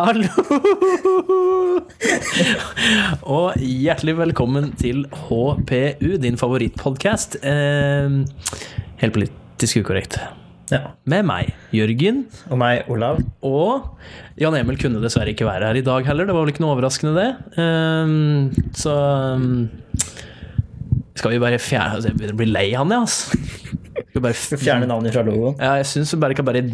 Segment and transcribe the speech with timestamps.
[0.00, 0.30] Hallo!
[3.36, 7.36] Og hjertelig velkommen til HPU, din favorittpodkast.
[7.44, 8.14] Eh,
[9.02, 10.16] helt politisk ukorrekt.
[10.72, 10.94] Ja.
[11.10, 12.22] Med meg, Jørgen.
[12.48, 13.20] Og meg, Olav.
[13.44, 14.00] Og
[14.40, 16.28] Jan Emil kunne dessverre ikke være her i dag heller.
[16.30, 17.60] Det var vel ikke noe overraskende, det.
[17.60, 18.94] Ehm, så
[19.36, 19.66] um,
[21.18, 23.26] skal vi bare fjerne altså, Jeg begynner å bli lei han, jeg, altså.
[24.00, 25.60] Skal vi bare Fjerne navnet fra logoen.
[25.60, 26.64] Ja, jeg syns bare kan bare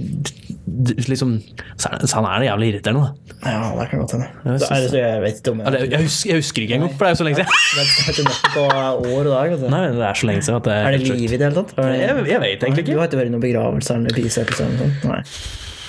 [1.08, 1.36] liksom
[1.78, 3.50] Så er så han er det jævlig irriterende, da.
[3.50, 4.28] Ja, det kan godt hende.
[4.44, 7.04] jeg det jeg vet ikke om Eller, jeg jeg, husker, jeg husker ikke engang, for
[7.04, 7.50] det er jo så lenge siden.
[7.76, 9.50] Det ikke på år og dag.
[9.56, 9.70] Vet.
[9.70, 11.74] Nei, det er så lenge siden at det Er det liv i det hele tatt?
[11.76, 12.92] Jeg, jeg vet egentlig ikke.
[12.92, 15.08] Du har ikke vært i noen begravelser eller bisettelser eller noe sånt?
[15.12, 15.20] Nei.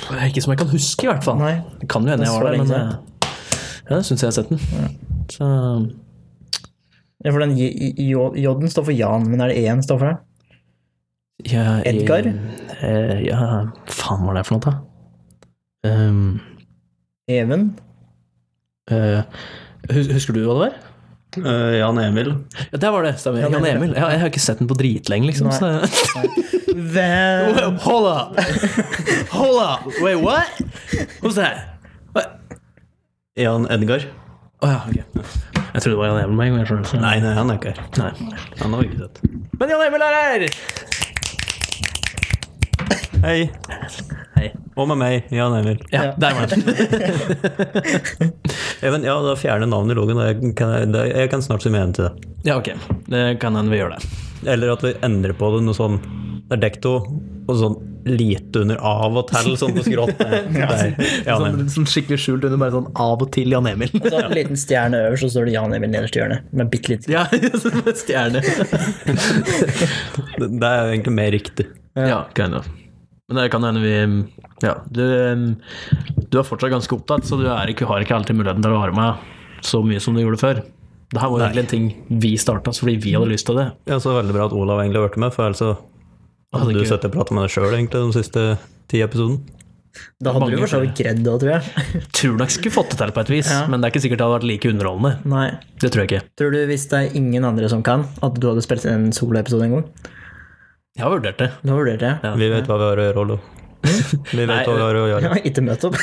[0.07, 1.39] Det er Ikke som jeg kan huske, i hvert fall.
[1.41, 1.55] Nei.
[1.81, 3.31] Det kan jo hende jeg var der, men eh,
[3.87, 4.61] ja, jeg syns jeg har sett den.
[5.33, 5.47] Så
[7.25, 10.17] Ja, for den J-en står for Jan, men er det E-en står for det?
[11.47, 12.27] Ja, Edgar?
[12.81, 13.39] eh, ja,
[13.91, 14.75] faen var det for noe, da?
[15.87, 16.39] Um,
[17.31, 17.69] Even?
[18.91, 19.21] eh,
[19.93, 20.77] husker du hva det var?
[21.37, 22.31] Uh, Jan Emil.
[22.71, 23.11] Ja, der var det.
[23.21, 23.43] Stemmer.
[23.43, 23.75] Jan Jan Emil.
[23.91, 23.95] Emil.
[23.99, 25.49] Ja, jeg har ikke sett den på dritlenge, liksom.
[25.51, 25.57] Nei.
[25.59, 26.23] Så.
[26.77, 27.77] Hvem?
[27.83, 28.39] Hold up!
[29.35, 29.85] Hold up!
[30.01, 30.49] Wait, what?
[31.21, 31.77] Who's that?
[32.15, 32.39] What?
[33.37, 34.07] Jan Edgar.
[34.63, 34.97] Å ja, ok.
[35.75, 36.87] Jeg trodde det var Jan Emil med en gang.
[37.03, 37.83] Nei, nei, han er ikke her.
[38.01, 38.11] Nei.
[38.63, 39.21] Han har vi ikke sett.
[39.59, 40.47] Men Jan Emil er her!
[43.23, 43.49] Hei.
[44.37, 44.47] Hei.
[44.77, 45.79] Og med meg, Jan Emil.
[45.91, 46.11] Ja, Ja.
[46.21, 46.61] der var han.
[48.85, 50.17] Even, ja, da fjerner navnet i loggen.
[50.21, 52.13] og Jeg kan, jeg kan snart si igjen til det.
[52.45, 52.69] Ja, ok.
[53.09, 54.01] Det kan hende vi gjør det.
[54.47, 55.97] Eller at vi endrer på det noe sånn
[56.47, 56.91] Det er dekto
[57.47, 57.75] og sånn
[58.07, 60.19] lite under av og til, sånn på skrått.
[60.53, 60.93] Nei,
[61.25, 63.89] Sånn, sånn skikkelig skjult under bare sånn av og til Jan Emil.
[63.99, 66.39] Og så en liten stjerne øverst, og så står det Jan Emil nederst i hjørnet.
[66.55, 67.05] Med bitte litt.
[67.11, 67.25] Ja,
[67.59, 68.39] som stjerne.
[70.37, 71.65] Det, det er egentlig mer riktig.
[71.97, 72.67] Ja, kind of.
[73.27, 73.95] Men det kan hende vi
[74.63, 75.01] Ja, du,
[76.31, 78.79] du er fortsatt ganske opptatt, så du er ikke, har ikke alltid muligheten til å
[78.81, 79.25] være med
[79.65, 80.61] så mye som du gjorde før.
[81.11, 81.85] Det her var jo egentlig en ting
[82.21, 83.67] vi starta fordi vi hadde lyst til det.
[83.89, 85.77] Ja, så veldig bra at Olav egentlig har vært med, for ellers altså,
[86.55, 88.43] Hadde du ikke- sittet og pratet med deg sjøl de siste
[88.87, 89.39] ti episodene.
[90.21, 91.63] Da hadde Mange du for så vidt gredd det òg, tror jeg.
[92.17, 93.63] Tror nok skulle fått det til på et vis, Ja.
[93.67, 95.13] men det er ikke sikkert det hadde vært like underholdende.
[95.25, 95.47] Nei.
[95.81, 96.23] Det tror jeg ikke.
[96.37, 99.65] Tror du, hvis det er ingen andre som kan, at du hadde spilt en soloepisode
[99.65, 99.87] en gang?
[100.97, 101.51] Jeg har vurdert det.
[101.61, 102.11] Du har vurdert det?
[102.25, 102.33] Ja.
[102.41, 103.37] Vi vet hva vi har å gjøre, Ollo.
[103.87, 105.27] Vi vet Nei, hva vi har å gjøre.
[105.29, 105.97] Ja, ikke møte opp.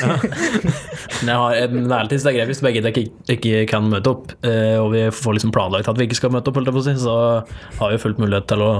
[1.19, 4.13] Men jeg har en så det er greit hvis begge dere ikke, ikke kan møte
[4.13, 6.77] opp, eh, og vi får liksom planlagt at vi ikke skal møte opp, holdt jeg
[6.77, 7.17] på å si, så
[7.81, 8.71] har vi fullt mulighet til å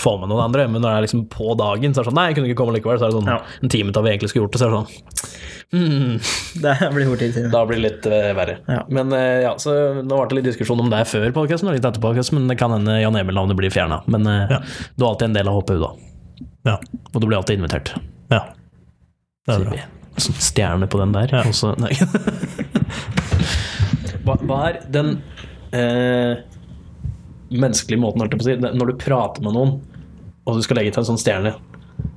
[0.00, 0.62] få med noen andre.
[0.70, 2.60] Men når det er liksom på dagen, så er det sånn Nei, jeg kunne ikke
[2.62, 2.98] komme likevel.
[3.00, 3.38] Så er det sånn Ja.
[3.62, 4.90] en time til vi egentlig skulle gjort det, så er det sånn
[5.80, 6.14] mm.
[6.64, 7.32] Det blir fort tid.
[7.54, 8.54] Da blir det litt uh, verre.
[8.68, 8.80] Ja.
[8.88, 9.70] Men uh, ja, så
[10.02, 12.56] nå ble det litt diskusjon om det før podkasten og litt etter podkasten, men det
[12.60, 13.98] kan hende Jan Emil-navnet blir fjerna.
[14.10, 14.56] Men eh,
[14.96, 15.90] du er alltid en del av HPU, da.
[16.70, 16.76] Ja.
[17.14, 17.88] Og du blir alltid invitert.
[18.32, 18.42] ja.
[19.48, 19.76] Det er bra.
[20.20, 21.28] Sånn stjerne på den der.
[21.32, 21.40] Ja.
[21.48, 21.94] og så- nei.
[24.26, 25.14] hva, hva er den
[25.72, 26.42] eh,
[27.50, 29.72] menneskelige måten, holdt jeg på å si, når du prater med noen,
[30.46, 31.54] og du skal legge til en sånn stjerne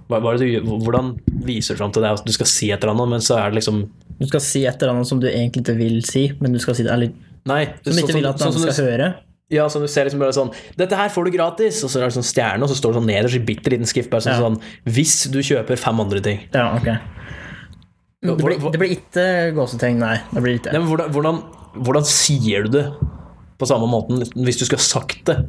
[0.08, 1.14] hva, hva det du, hvordan
[1.48, 2.12] viser du fram til det?
[2.28, 3.84] Du skal si et eller annet, men så er det liksom
[4.20, 6.76] Du skal si et eller annet som du egentlig ikke vil si, men du skal
[6.78, 7.14] si det eller,
[7.50, 7.66] Nei.
[7.84, 9.08] som ikke vil at sånn sånn, som du- skal høre.
[9.52, 11.84] Ja, sånn du ser liksom bare sånn Dette her får du gratis!
[11.84, 13.86] Og så er det sånn stjerne, og så står det sånn nederst i bitte liten
[13.90, 14.46] skrift bare sånn, Ja.
[14.48, 16.40] sånn Hvis du kjøper fem andre ting.
[16.54, 16.88] Ja, ok.
[18.24, 19.26] Det blir, det blir ikke
[19.58, 20.16] gåsetegn, nei.
[20.32, 21.42] Det blir ikke Nei, men hvordan, hvordan,
[21.84, 22.86] hvordan sier du det
[23.60, 25.42] på samme måten hvis du skulle sagt det?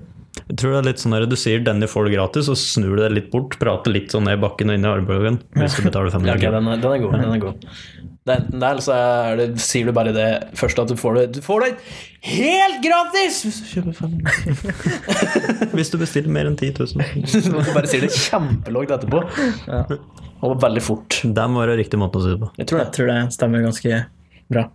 [0.48, 2.96] Jeg tror det er litt sånn at Du sier 'denne får du gratis', og snur
[2.96, 3.58] du deg litt bort.
[3.58, 5.38] Prater litt sånn ned i bakken og inn i armbøyen.
[5.56, 6.60] Hvis du betaler 500 kroner.
[6.60, 7.12] den, er- den er god.
[7.20, 7.54] Den er god.
[8.24, 10.94] Det er enten det, eller så er det, sier du bare det først at du
[10.96, 11.76] får det Du får det
[12.24, 13.42] helt gratis!
[13.44, 14.14] Hvis du kjøper fem
[15.76, 17.04] Hvis du bestiller mer enn 10 000.
[17.44, 19.20] Du bare sier det kjempelågt etterpå.
[20.44, 21.20] Og veldig fort.
[21.24, 22.48] Det må være riktig måte å si det på.
[22.56, 24.06] Jeg tror Jeg tror det stemmer ganske
[24.52, 24.70] bra.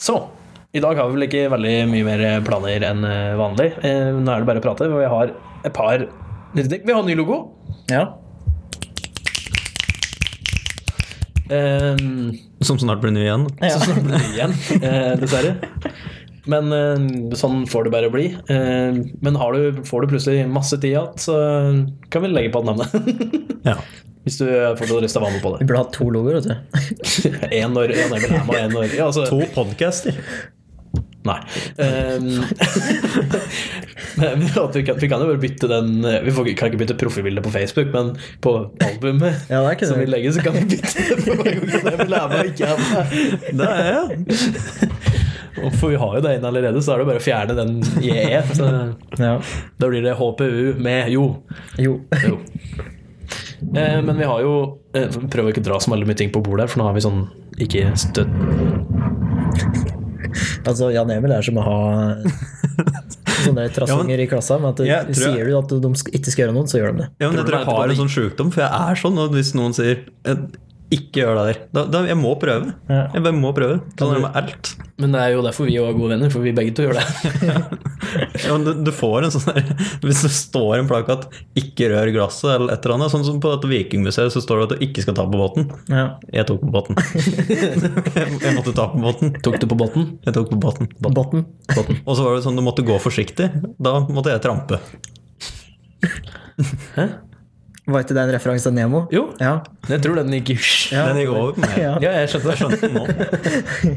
[0.00, 0.18] Så
[0.78, 3.68] i dag har vi vel ikke veldig mye mer planer enn eh, vanlig.
[3.82, 4.88] Eh, Nå er det bare å prate.
[4.92, 5.34] Vi har
[5.66, 6.06] et par.
[6.54, 7.42] Vi har en ny logo.
[7.90, 8.06] Ja.
[11.48, 13.46] Um, Som snart blir ny igjen.
[13.72, 15.54] Som snart blir ny igjen, eh, dessverre.
[16.48, 18.26] Men eh, sånn får det bare bli.
[18.52, 21.38] Eh, men har du, får du plutselig masse tid igjen, så
[22.12, 22.84] kan vi legge på et navn.
[23.68, 23.74] Ja.
[24.24, 24.44] Hvis du
[24.76, 26.52] fortsatt har lyst til å være med på Vi burde hatt to logoer, vet du.
[26.52, 27.48] det.
[27.62, 30.16] En når Emil er med, en når ja, altså, To podcaster.
[31.26, 31.38] Nei.
[34.18, 36.96] Um, vi, kan, vi kan jo bare bytte den eh, Vi får, kan ikke bytte
[36.98, 40.64] profilbildet på Facebook, men på albumet Ja, det ikke som vi legger, så kan vi
[40.72, 43.06] bytte det for hver gang Jan Emil er med ikke er med.
[43.60, 44.02] Det jeg.
[45.78, 47.72] For vi har jo det inne allerede, så er det bare å fjerne den
[48.02, 48.42] JE.
[49.18, 49.34] Ja.
[49.78, 51.28] da blir det HPU med jo.
[51.78, 51.98] Jo.
[52.24, 52.40] jo.
[53.76, 54.54] Eh, men vi har jo
[54.94, 57.06] eh, ikke å dra så veldig mye ting på bordet her, for nå har vi
[57.06, 57.24] sånn
[57.58, 59.96] ikke støtt
[60.68, 61.78] Altså, Jan Emil er som å ha
[63.44, 64.58] sånne trassinger i klassa.
[64.60, 66.80] Men at du, Jeg tror jeg- sier du at de ikke skal gjøre noe, så
[66.82, 67.08] gjør de det.
[67.22, 69.18] Ja, men jeg tror jeg har en sånn sjukdom, for jeg er sånn.
[69.24, 70.42] Og hvis noen sier eh,
[70.88, 72.72] ikke gjør det der, da, da jeg må prøve.
[72.88, 73.02] Ja.
[73.12, 73.80] Jeg må prøve.
[73.92, 74.70] Det med alt.
[74.98, 77.06] Men det er jo derfor vi er gode venner, for vi begge to gjør det.
[78.38, 79.66] Ja, du, du får en sånn der
[80.06, 81.26] Hvis det står en plakat
[81.58, 84.64] 'ikke rør glasset' eller et eller annet, sånn som på dette Vikingmuseet, så står det
[84.64, 85.68] at du ikke skal ta på båten.
[85.92, 86.06] Ja.
[86.32, 86.96] Jeg tok på båten.
[88.46, 89.34] jeg, måtte ta på båten.
[89.44, 90.08] Tok du på båten?
[90.24, 90.88] Jeg tok på båten.
[91.04, 91.46] Botten.
[92.06, 93.50] Og så var det sånn du måtte gå forsiktig.
[93.76, 94.80] Da måtte jeg trampe.
[97.88, 98.98] Var ikke det en referanse til Nemo?
[99.14, 99.54] Jo, Ja.
[99.88, 100.60] jeg tror den gikk
[100.92, 101.06] Ja.
[101.08, 101.76] Den gikk over på meg.
[101.80, 101.92] Ja.
[102.04, 102.56] Ja, jeg skjønte det.
[102.60, 103.94] Skjønte den.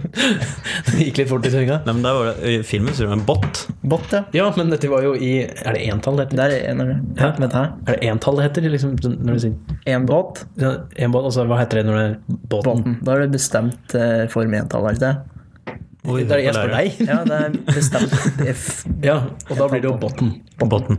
[1.02, 1.82] Gikk litt fort i svinga.
[1.86, 3.62] Nei, men der var det, I filmen så du det en bot.
[3.84, 4.22] Bot, ja.
[4.38, 6.40] Ja, men dette var jo i Er det entall det heter?
[6.40, 6.94] Det er en av.
[7.20, 7.68] Ja, vent her.
[7.88, 8.70] Er det entall det heter?
[8.78, 10.46] Liksom, når du sier En båt.
[10.62, 12.64] Ja, en båt, altså hva heter det når det er båten?
[12.72, 12.98] Båten.
[13.04, 15.18] Da er det bestemt eh, form entall, er det ikke det?
[16.10, 17.04] Oi, Det er jeg spør deg.
[17.06, 18.16] Ja, det er bestemt
[18.56, 18.64] F.
[19.06, 20.32] Ja, og da blir det jo botten.
[20.64, 20.98] Botten.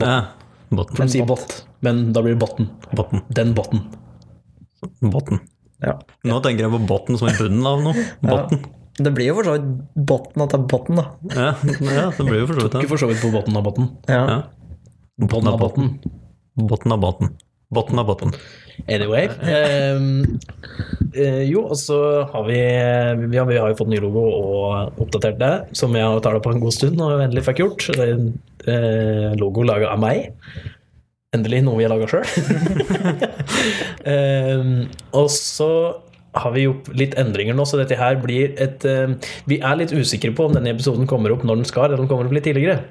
[0.00, 0.36] Ja, botten.
[0.70, 2.68] For de sier bot, men da blir det botten.
[2.94, 3.24] Botten.
[3.34, 3.82] Den botten.
[5.02, 5.40] Botten.
[5.82, 5.96] Ja.
[6.28, 8.04] Nå tenker jeg på botten som i bunnen av noe.
[8.26, 8.62] Botten.
[9.00, 9.68] Det blir jo for så vidt
[10.10, 11.04] botten at det er botten, da.
[11.32, 11.50] Ja,
[11.88, 12.90] ja det blir jo for så vidt Ikke det.
[12.90, 13.86] for så vidt på botten av botten.
[14.10, 14.22] Ja.
[14.28, 14.40] Ja.
[15.24, 15.94] Botten av botten.
[16.60, 17.32] Botten av botten.
[17.72, 18.34] Botten av botten.
[18.88, 19.28] Anyway.
[19.42, 20.38] ehm,
[21.14, 22.00] eh, jo, og så
[22.32, 26.20] har vi har, vi har jo fått ny logo og oppdatert det, som jeg har
[26.24, 27.88] talt på en god stund og endelig fikk gjort.
[27.94, 28.28] Det er en
[28.66, 30.30] eh, logo laga av meg.
[31.36, 32.26] Endelig noe vi har laga sjøl.
[35.20, 35.72] og så
[36.32, 39.14] har vi gjort litt endringer nå, så dette her blir et eh,
[39.50, 42.06] Vi er litt usikre på om denne episoden kommer opp når den skal, eller om
[42.06, 42.84] den kommer opp litt tidligere.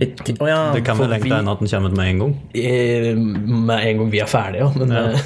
[0.00, 0.72] Litt- oh ja.
[0.74, 2.32] Det kan for vel vi- hende at den kommer med en gang.
[2.54, 4.72] Eh, med en gang vi er ferdige, ja.
[4.74, 5.18] Men, ja.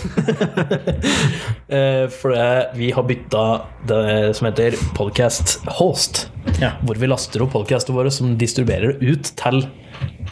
[2.20, 3.44] for det, vi har bytta
[3.88, 6.26] det som heter podcast host.
[6.60, 6.74] Ja.
[6.84, 9.62] Hvor vi laster opp podcastene våre som distribuerer ut til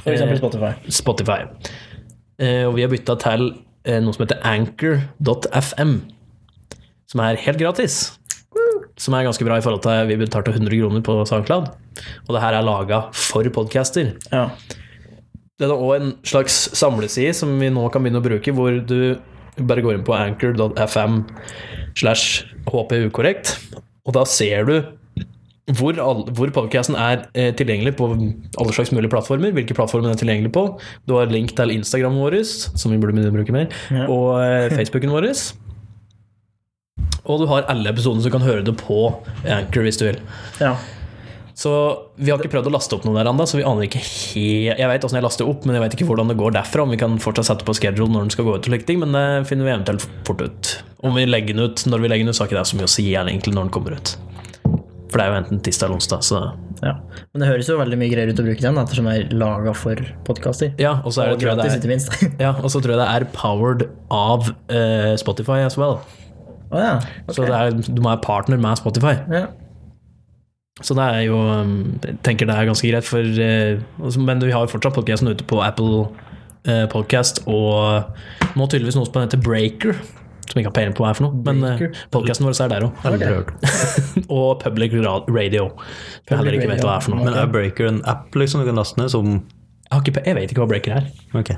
[0.03, 0.73] For eh, Spotify.
[0.93, 1.41] Spotify.
[2.39, 3.49] Eh, og vi har bytta til
[3.89, 5.97] eh, noe som heter anchor.fm,
[7.09, 8.03] som er helt gratis.
[8.97, 11.71] Som er ganske bra i forhold til vi betalte 100 kroner på SoundCloud.
[12.27, 14.15] Og det her er laga for podcaster.
[14.33, 14.47] Ja.
[15.57, 19.17] Det er òg en slags samleside som vi nå kan begynne å bruke, hvor du
[19.57, 21.23] bare går inn på anchor.fm
[21.97, 23.55] slash hpukorrekt,
[24.05, 24.75] og da ser du
[25.79, 29.51] hvor, all, hvor podcasten er eh, tilgjengelig på alle slags mulige plattformer.
[29.57, 30.63] Hvilke plattformer den er tilgjengelig på.
[31.09, 34.05] Du har link til Instagramen vår, som vi burde begynne å bruke mer, Ja.
[34.07, 35.33] og eh, Facebooken vår.
[37.27, 39.01] Og du har alle episodene, så du kan høre det på
[39.45, 40.21] Anchor hvis du vil.
[40.63, 40.77] ja.
[41.57, 41.71] Så
[42.21, 44.77] vi har ikke prøvd å laste opp noen der ennå, så vi aner ikke helt
[44.77, 46.85] Jeg vet åssen jeg laster opp, men jeg vet ikke hvordan det går derfra.
[46.85, 49.01] Om vi kan fortsatt sette på schedule når den skal gå ut og slike ting,
[49.01, 50.73] men det finner vi eventuelt fort ut.
[51.01, 52.77] Om vi legger den ut når vi legger den ut, så har ikke det så
[52.77, 54.13] mye å si igjen egentlig når den kommer ut.
[55.07, 56.43] For det er jo enten tirsdag eller onsdag, så
[56.83, 56.93] ja.
[57.33, 59.73] Men det høres jo veldig mye greier ut å bruke den, ettersom den er laga
[59.73, 60.75] for podkaster.
[60.83, 62.05] Ja, og så tror jeg det er,
[62.43, 66.03] ja, tror jeg det er powered av uh, Spotify as well.
[66.75, 66.97] Å ja.
[67.31, 69.15] Så det er, du må være partner med Spotify.
[69.33, 69.47] ja.
[70.85, 71.71] Så det er jo um,
[72.05, 75.31] Jeg tenker det er ganske greit, for eh, altså, Men vi har jo fortsatt podkasten
[75.33, 76.03] ute på Apple
[76.69, 78.11] eh, Podcast, og
[78.59, 79.97] nå tydeligvis noe som heter Breaker.
[80.51, 82.03] Som ikke har peiling på hva er for noe, men Breaker?
[82.13, 83.01] podkasten vår er der òg.
[83.09, 84.27] Okay.
[84.37, 85.71] og Public Radio.
[85.79, 87.25] Som jeg heller ikke vet hva er for noe.
[87.25, 89.33] Men er Breaker en app liksom du kan laste ned som
[89.89, 91.09] Jeg, jeg vet ikke hva Breaker er,
[91.41, 91.57] Okay.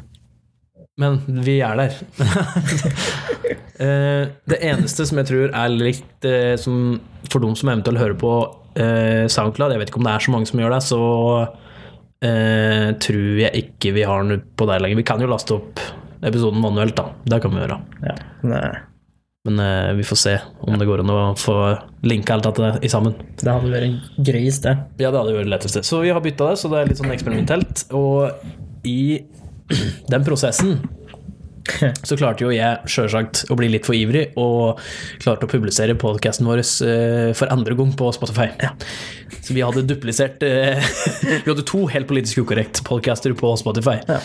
[1.01, 1.99] men vi er der.
[3.79, 6.97] Eh, det eneste som jeg tror er litt eh, som
[7.31, 8.33] For dem som eventuelt hører på
[8.75, 11.01] eh, SoundCloud, jeg vet ikke om det er så mange som gjør det, så
[12.25, 14.99] eh, tror jeg ikke vi har den på der lenger.
[15.03, 15.83] Vi kan jo laste opp
[16.27, 17.11] episoden manuelt, da.
[17.29, 17.81] Det kan vi gjøre.
[18.09, 18.61] ja.
[19.49, 20.35] Men eh, vi får se
[20.67, 21.55] om det går an å få
[22.05, 23.15] linka alt dette i sammen.
[23.39, 24.75] det hadde vært gøyest, det.
[25.01, 25.79] Ja, det hadde vært lettest.
[25.87, 27.85] Så vi har bytta det, så det er litt sånn eksperimentelt.
[27.97, 29.23] Og i
[30.13, 30.81] den prosessen
[32.09, 34.81] så klarte jo jeg sjølsagt å bli litt for ivrig, og
[35.23, 38.51] klarte å publisere podkasten vår eh, for andre gang på Spotify.
[39.43, 40.83] Så vi hadde duplisert eh,
[41.45, 44.01] Vi hadde to helt politisk ukorrekt podcaster på Spotify.
[44.09, 44.21] Ja.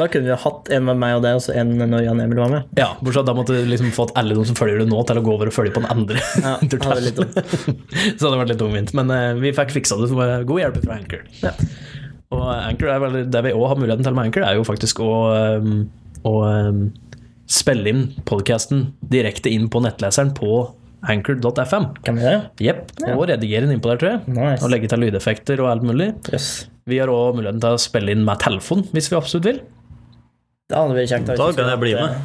[0.00, 2.20] Da kunne vi ha hatt en med meg og deg, og så en når Jan
[2.22, 2.68] Emil var med.
[2.78, 5.24] Ja, Bortsett da måtte du liksom fått alle de som følger det nå, til å
[5.26, 6.22] gå over og følge på den andre.
[6.40, 8.94] Ja, det hadde litt så det hadde vært litt tungvint.
[8.96, 11.26] Men uh, vi fikk fiksa det med god hjelp fra Anchor.
[11.42, 11.54] Ja.
[12.30, 15.02] Og Anchor er vel, det vi òg har muligheten til med Anchor, er jo faktisk
[15.02, 15.10] å,
[15.58, 15.82] um,
[16.28, 16.82] å um,
[17.50, 20.62] spille inn podkasten direkte inn på nettleseren på
[21.08, 21.86] anchor.fm.
[22.04, 22.36] Kan vi det?
[22.60, 22.90] Jepp.
[23.14, 24.34] Og redigere den innpå der, tror jeg.
[24.36, 24.60] Nice.
[24.64, 26.10] Og legge til lydeffekter og alt mulig.
[26.32, 26.50] Yes.
[26.90, 29.62] Vi har òg muligheten til å spille inn med telefon, hvis vi absolutt vil.
[30.70, 31.32] Det hadde vært kjekt.
[31.40, 32.20] Da kan jeg bli med.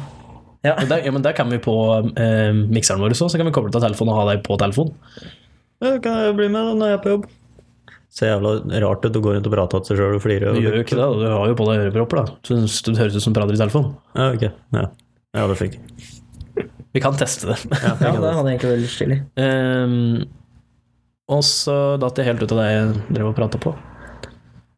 [0.66, 0.74] Ja.
[0.80, 1.74] Men der, ja, men der kan vi på
[2.18, 4.92] eh, mikseren vår også, så kan vi koble til telefonen og ha deg på telefon.
[5.84, 7.28] Ja, kan jeg bli med når jeg er på jobb?
[8.16, 10.52] Ser jævla rart ut å gå rundt og prate til seg sjøl og flire.
[10.56, 12.36] Du gjør jo ikke det, du har jo på deg ørepropper, da.
[12.48, 13.90] Så du det høres ut som du prater i telefon.
[14.16, 14.46] Ja, ok.
[14.78, 14.86] Ja,
[15.36, 15.76] ja det fikk.
[16.96, 17.58] Vi kan teste det.
[17.74, 19.20] Ja, Ja, det hadde egentlig vært stilig.
[19.36, 20.24] Um,
[21.28, 23.74] og så datt jeg helt ut av det jeg drev og prata på.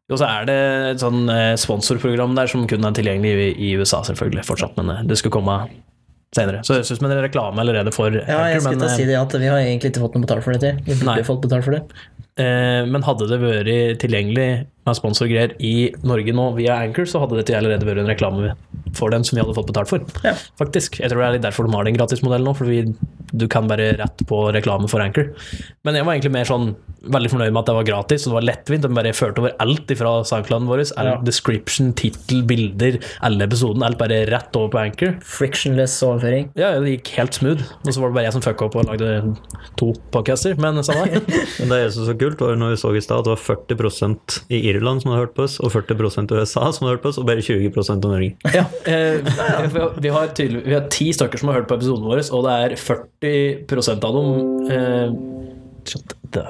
[0.08, 0.60] Og så er det
[0.94, 4.88] et sånn eh, sponsorprogram der som kun er tilgjengelig i, i USA, selvfølgelig, fortsatt, men
[4.94, 5.58] eh, det skulle komme
[6.34, 6.62] senere.
[6.64, 9.08] Så det høres ut som en reklame allerede for Ja, jeg skulle til å si
[9.08, 10.80] det at vi har egentlig ikke fått noe betalt for det til.
[10.86, 11.26] Vi burde Nei.
[11.28, 11.82] fått betalt for det.
[12.38, 14.48] Eh, men hadde det vært tilgjengelig
[14.88, 15.74] med sponsorgreier i
[16.08, 18.54] Norge nå via Anchor, så hadde dette allerede vært en reklame
[18.96, 20.04] for den som vi hadde fått betalt for.
[20.24, 20.32] Ja.
[20.58, 20.98] Faktisk.
[21.02, 22.82] Jeg tror det er litt derfor de har den gratismodellen nå, for vi,
[23.36, 25.30] du kan bare rett på reklame for Anchor.
[25.86, 26.70] Men jeg var egentlig mer sånn
[27.08, 28.84] veldig fornøyd med at det var gratis, og det var lettvint.
[28.88, 30.82] De bare førte over alt fra SoundClouden vår.
[30.98, 31.16] All Ja.
[31.24, 33.84] description, tittel, bilder, alle episoden.
[33.86, 35.14] Alt bare rett over på Anchor.
[35.22, 36.48] Frictionless overføring.
[36.58, 37.62] Ja, det gikk helt smooth.
[37.84, 39.36] Og så var det bare jeg som fucka opp og lagde
[39.78, 41.22] to podcaster, men samme det.
[41.60, 44.38] Men det synes så kult, var når vi så i stad at det var 40%
[44.50, 47.12] i Irland som har hørt på oss, og 40 i USA som har hørt på
[47.12, 48.34] oss, og bare 20 av Norge.
[48.54, 49.18] Ja, eh,
[49.98, 52.56] vi, har, tydelig, vi har ti stykker som har hørt på episoden vår, og det
[52.64, 55.08] er 40% av dem eh,
[55.88, 56.46] shut the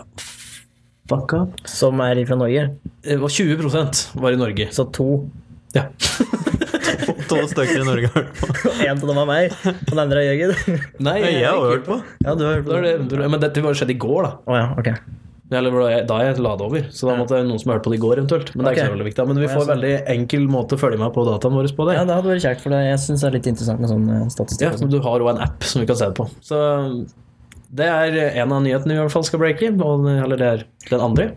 [1.08, 1.60] fuck up.
[1.68, 2.68] Som er fra Norge.
[3.02, 4.68] Det var 20% var i Norge.
[4.72, 5.28] Så to.
[5.76, 5.88] Ja.
[7.28, 8.72] To stykker i Norge har hørt på.
[8.78, 10.82] Én en av dem er meg, og den andre er Jørgen.
[11.04, 12.00] Nei, jeg, jeg har hørt på.
[12.24, 13.30] Ja, du har hørt på det.
[13.30, 14.34] men dette var skjedd i går, da.
[14.48, 14.92] Oh, ja, ok.
[15.50, 16.82] Eller da jeg la det over.
[16.92, 18.50] Så da måtte noen som har hørt på det i går, eventuelt.
[18.54, 19.24] Men det er ikke så veldig viktig.
[19.30, 21.94] Men vi får en veldig enkel måte å følge med på dataen vår på det.
[21.96, 22.82] Ja, det hadde vært kjekt, for det.
[22.84, 24.66] jeg syns det er litt interessant med sånn statistikk.
[24.66, 24.76] Ja, statistikk.
[24.76, 24.92] så sånn.
[24.92, 26.26] du har òg en app som vi kan se det på.
[26.44, 26.60] Så
[27.80, 31.00] det er en av nyhetene vi i hvert fall skal breake, eller det er den
[31.08, 31.30] andre.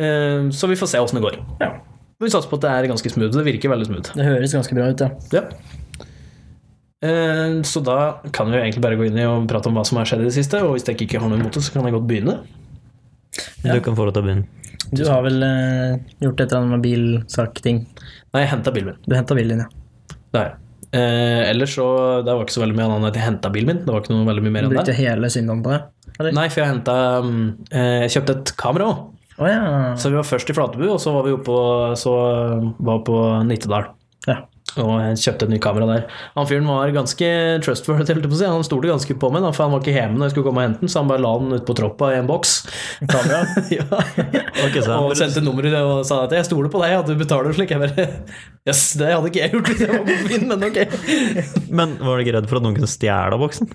[0.00, 1.36] Eh, Så vi får se åssen det går.
[1.60, 1.70] Ja.
[2.20, 3.32] Men Vi satser på at det er ganske smooth.
[3.36, 4.10] Det virker veldig smooth.
[4.16, 5.10] Det høres ganske bra ut, ja.
[5.36, 5.44] Ja.
[7.02, 9.98] Eh, Så da kan vi egentlig bare gå inn i og prate om hva som
[10.00, 10.60] har skjedd i det siste.
[10.64, 12.38] Og hvis jeg ikke har noe imot det, så kan jeg godt begynne.
[13.62, 14.46] Du kan få lov til å begynne.
[14.90, 17.84] Du har vel eh, gjort et eller annet med bilsak-ting.
[18.34, 18.98] Nei, jeg henta bilen min.
[19.06, 20.16] Du henta bilen din, ja.
[20.30, 20.56] Det har jeg.
[20.90, 21.84] Eh, ellers så
[22.26, 23.82] Det var ikke så veldig mye annet enn at jeg henta bilen min.
[23.84, 25.80] Det var ikke noe veldig mye mer Du enn brukte hele syndom på det?
[26.18, 26.34] Eller?
[26.34, 29.04] Nei, for jeg henta eh, Jeg kjøpte et kamera òg.
[29.40, 29.60] Oh, ja.
[29.96, 32.16] Så vi var først i Flatebu, og så var vi oppe på,
[32.84, 33.86] var på Nittedal.
[34.28, 34.42] ja.
[34.78, 36.04] Og jeg kjøpte et nytt kamera der.
[36.36, 37.30] Han fyren var ganske
[37.64, 38.46] trustworthy, si.
[38.46, 40.68] Han stolte ganske på meg, for han var ikke hjemme når jeg skulle komme og
[40.68, 42.54] hente den, så han bare la den ut på troppa i en boks.
[43.10, 43.42] Kamera?
[43.78, 43.86] ja.
[44.66, 47.56] okay, så Og sendte nummeret og sa at 'jeg stoler på deg, at du betaler
[47.56, 47.74] slik'.
[47.74, 48.08] Jeg bare
[48.68, 50.80] Jøss, det hadde ikke jeg gjort hvis jeg var på Finn, men ok.
[51.70, 53.70] Men var du ikke redd for at noen kunne stjele boksen?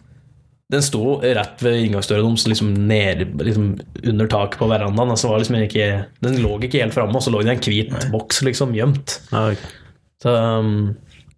[0.74, 3.68] Den sto rett ved inngangsdøra deres, liksom, ned, liksom
[4.02, 5.12] under taket på verandaen.
[5.14, 5.90] Altså, var liksom ikke,
[6.26, 9.20] den lå ikke helt framme, og så lå det i en hvit boks liksom gjemt.
[9.30, 9.68] Ja, ok.
[10.24, 10.94] Så, um,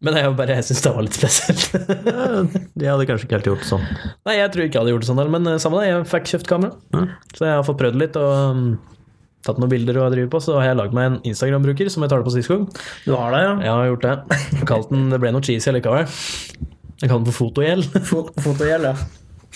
[0.06, 1.64] men jeg, bare, jeg syns det var litt spesielt.
[1.74, 3.88] jeg De hadde kanskje ikke helt gjort sånn.
[4.28, 6.30] Nei, jeg tror ikke jeg hadde gjort det sånn, men eh, samme det, jeg fikk
[6.34, 6.78] kjøpt kamera.
[6.94, 7.08] Ja.
[7.34, 8.64] Så jeg har fått prøvd litt og um,
[9.48, 12.14] tatt noen bilder og driver på, så har jeg lagd meg en Instagram-bruker som jeg
[12.14, 12.68] tar det på sist gang.
[13.08, 13.54] Du har det, ja?
[13.66, 14.42] Jeg har gjort det.
[14.70, 16.06] Kalt den, det ble noe cheesy likevel.
[16.98, 17.90] Jeg kaller den for fotogjeld.
[18.10, 18.96] Fo Fotogjeld, ja.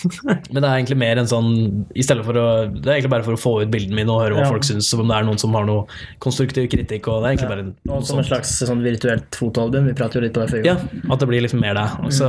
[0.02, 1.50] Men det er egentlig mer en sånn
[1.94, 4.22] i stedet for å, Det er egentlig bare for å få ut bildene mine og
[4.24, 4.50] høre hva Ja.
[4.50, 5.84] folk syns, om det er noen som har noe
[6.24, 7.06] konstruktiv kritikk.
[7.12, 9.86] Og det er egentlig bare en, Og som en slags sånn virtuelt fotoalbum.
[9.90, 10.64] Vi prater jo litt på det før.
[10.66, 10.76] Ja,
[11.12, 11.86] at det blir liksom mer det.
[12.16, 12.28] Så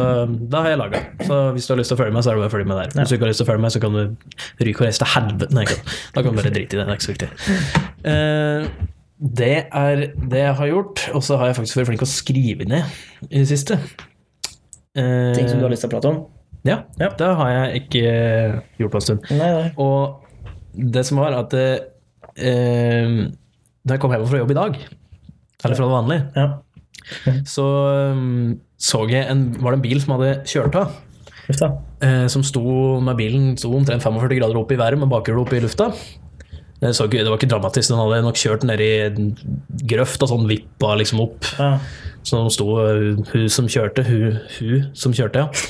[0.50, 1.04] da har jeg laga.
[1.24, 2.70] Så hvis du har lyst til å følge med, så er det bare å følge
[2.74, 2.90] med der.
[3.02, 4.04] Hvis du ikke har lyst til å følge med, så kan du
[4.68, 5.54] ryke og reise til helvete.
[5.54, 5.66] Nei,
[6.14, 6.86] da kan du bare drite i det.
[6.86, 7.30] Det er ikke så viktig.
[8.06, 8.68] Uh,
[9.24, 9.96] det er
[10.30, 11.08] det jeg har gjort.
[11.16, 13.80] Og så har jeg faktisk vært flink til å skrive ned i det siste.
[14.98, 16.20] Uh, Ting som du har lyst til å prate om.
[16.66, 17.10] Ja, Ja.
[17.20, 18.04] det har jeg ikke
[18.80, 19.26] gjort på en stund.
[19.32, 19.72] Nei, nei.
[19.78, 20.22] Og
[20.74, 21.80] det som var, at eh,
[22.38, 23.28] eh,
[23.86, 24.78] da jeg kom hjem fra jobb i dag,
[25.64, 26.48] eller fra det vanlige, Ja.
[27.44, 27.66] så
[28.14, 30.92] um, så jeg en, var det en bil som hadde kjørt av.
[32.04, 35.54] Eh, som sto med bilen sto omtrent 45 grader opp i været med bakhjulet opp
[35.54, 35.90] i lufta.
[36.84, 38.92] Så, ikke- det var ikke dramatisk, den hadde nok kjørt ned i
[39.88, 41.46] grøft og sånn vippa liksom opp.
[41.60, 41.78] Ja.
[42.24, 42.68] Så hun sto,
[43.34, 45.66] hun som kjørte, hun, hun som kjørte, ja.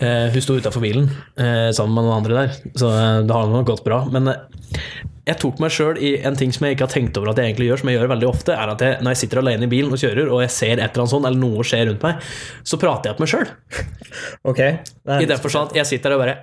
[0.00, 3.52] Eh, hun sto utafor bilen eh, sammen med noen andre der, så eh, det har
[3.52, 4.02] nok gått bra.
[4.12, 4.40] Men eh,
[5.28, 7.50] jeg tok meg sjøl i en ting som jeg ikke har tenkt over at jeg
[7.50, 9.70] egentlig gjør, som jeg gjør veldig ofte, er at jeg, når jeg sitter alene i
[9.70, 12.30] bilen og kjører, og jeg ser et eller annet sånt, eller noe skjer rundt meg,
[12.64, 13.50] så prater jeg til meg sjøl.
[14.48, 14.78] Okay.
[15.18, 16.38] I den forstand at jeg sitter der og bare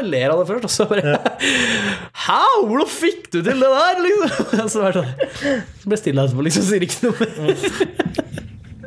[0.00, 1.18] Jeg ler av det først, og så bare
[2.26, 4.00] Hæ, hvordan fikk du til det der?
[4.06, 4.70] Liksom.
[4.72, 8.25] Så, det sånn, så ble jeg stille etterpå, liksom, sier ikke noe mer.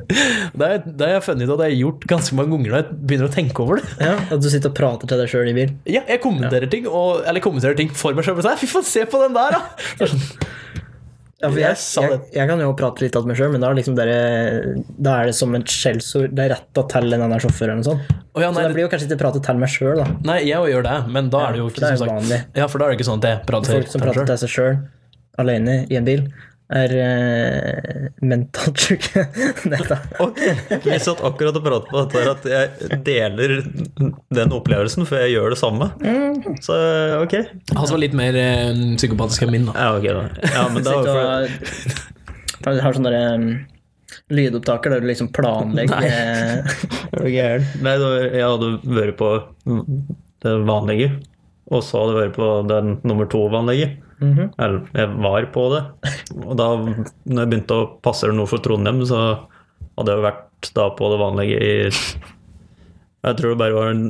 [0.60, 0.68] Det
[1.06, 3.34] har jeg- funnet ut at jeg har gjort ganske mange ganger når jeg begynner å
[3.34, 3.90] tenke over det.
[4.02, 5.74] Ja, At du sitter og prater til deg sjøl i bil.
[5.86, 8.40] Ja, jeg kommenterer ting og, Eller kommenterer ting for meg sjøl.
[8.42, 9.62] Fy faen, se på den der, da!
[10.10, 10.26] Sånn,
[11.40, 13.94] Ja, Jeg jeg, jeg, kan jo prate litt om meg sjøl, men da er, liksom
[13.96, 14.16] dere,
[15.00, 16.34] da er det som et skjellsord.
[16.36, 18.10] Det er retta til en annen sjåfør eller noe sånt.
[18.36, 20.10] Oh, ja, Så det blir jo kanskje ikke prate til meg sjøl, da.
[20.28, 22.58] nei, jeg gjør det, men da er det jo ikke det er som sagt.
[22.60, 24.52] Ja, for da er det ikke sånn at jeg prater Folk som prater til seg
[24.58, 24.76] sjøl
[25.40, 26.26] alene i en bil,
[26.70, 29.24] er uh, mentalt sjuke.
[29.72, 29.98] Nei da.
[30.22, 30.42] Ok,
[30.86, 33.56] Vi satt akkurat og pratet på dette her at jeg deler
[34.36, 35.90] den opplevelsen, for jeg gjør det samme.
[36.66, 36.78] Så
[37.24, 37.36] ok.
[37.74, 39.76] Han som var litt mer uh, psykopatisk enn min, da.
[39.80, 40.52] Ja, ok da.
[40.54, 42.70] Ja, men da for...
[42.70, 43.50] og har sånne der, um,
[44.34, 47.72] lydopptaker der du liksom planlegger Nei, du?
[47.82, 49.32] Nei, da, jeg hadde vært på
[50.46, 51.10] det vanlige,
[51.74, 53.96] og så hadde jeg vært på den nummer to-vanlige.
[54.20, 54.50] Mhm.
[54.60, 55.84] Eller, jeg var på det.
[56.46, 59.22] Og da når jeg begynte å passe noe for Trondheim, så
[59.98, 61.72] hadde jeg vært da på det vanlige i
[63.20, 64.04] Jeg tror det bare var en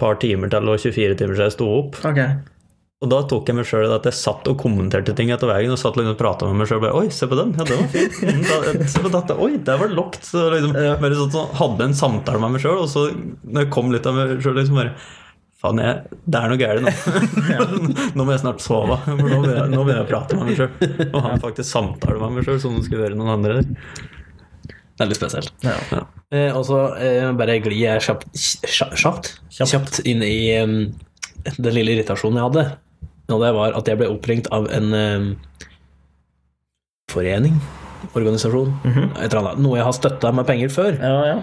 [0.00, 1.98] par timer til og 24 timer siden jeg sto opp.
[2.08, 2.36] Okay.
[3.04, 5.68] Og da tok jeg meg sjøl at jeg satt og kommenterte ting etter veien.
[5.74, 6.86] Og satt liksom og prata med meg sjøl.
[6.96, 7.52] Oi, se på den!
[7.58, 8.08] Ja, den var fin.
[8.36, 9.36] Mm, Se på dette.
[9.36, 10.24] Oi, der var det lokt.
[10.24, 13.10] Så liksom, bare sånn, så hadde en samtale med meg sjøl, og så
[13.44, 14.94] når jeg kom litt av meg sjøl, liksom bare
[15.66, 16.92] Faen, jeg, det er noe gærent nå.
[18.16, 18.98] nå må jeg snart sove.
[19.02, 21.08] For nå begynner jeg, nå begynner jeg å prate med meg sjøl.
[21.08, 23.56] Og ha en faktisk samtale med meg sjøl, som det skulle være noen andre.
[25.00, 25.50] Veldig spesielt.
[25.66, 25.74] Ja.
[26.32, 28.30] Eh, og så eh, bare glir jeg kjapt,
[28.64, 29.98] kjapt, kjapt, Kjapt.
[30.08, 30.76] inn i um,
[31.58, 32.66] den lille irritasjonen jeg hadde.
[33.34, 35.26] Og det var at jeg ble oppringt av en um,
[37.10, 37.58] forening,
[38.14, 39.64] organisasjon, et eller annet.
[39.66, 40.94] Noe jeg har støtta med penger før.
[41.02, 41.40] ja, ja.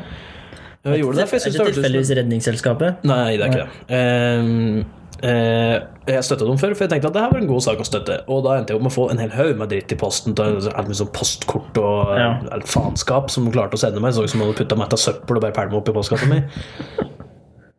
[0.84, 3.06] Jeg gjorde det, for jeg ikke det hørtes tilfeldigvis Redningsselskapet?
[3.08, 4.00] Nei, det er ikke det.
[4.44, 4.82] Um,
[5.24, 5.76] uh,
[6.10, 7.88] jeg støtta dem før, for jeg tenkte at det her var en god sak å
[7.88, 8.18] støtte.
[8.28, 10.36] Og da endte jeg opp med å få en hel haug med dritt i posten.
[10.44, 12.28] Alt mye sånn postkort og Ja.
[12.52, 14.12] alt faenskap som klarte å sende meg.
[14.12, 16.28] Så ut som de hadde putta meg etter søppel og bare pælma opp i postkassa
[16.28, 16.44] mi.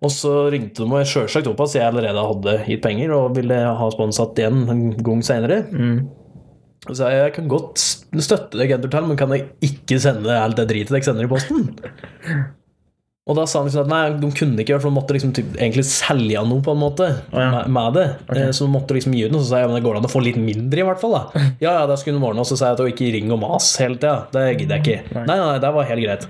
[0.04, 3.54] Og så ringte de meg sjølsagt opp at jeg allerede hadde gitt penger og ville
[3.56, 5.62] ha sponset igjen en gang seinere.
[6.88, 7.80] Så sa jeg kan godt
[8.21, 11.69] støtte deg, men kan jeg ikke sende alt det dritet jeg sender i posten?
[13.25, 15.30] Og da sa han liksom at nei, de kunne ikke gjøre for de måtte liksom
[15.32, 17.47] typ, egentlig selge noe på en måte oh, ja.
[17.54, 18.02] med, med det.
[18.26, 18.50] Okay.
[18.52, 19.41] Så de måtte liksom gi ut noe.
[19.41, 21.17] Så sa jeg men det går an å få litt mindre, i hvert fall.
[21.17, 22.45] da Ja, ja, det skulle de ordne.
[22.45, 24.26] Og så sa jeg at ikke ring og mas hele tida.
[24.34, 25.23] Det gidder jeg ikke.
[25.23, 26.28] Nei, nei, nei, det var helt greit.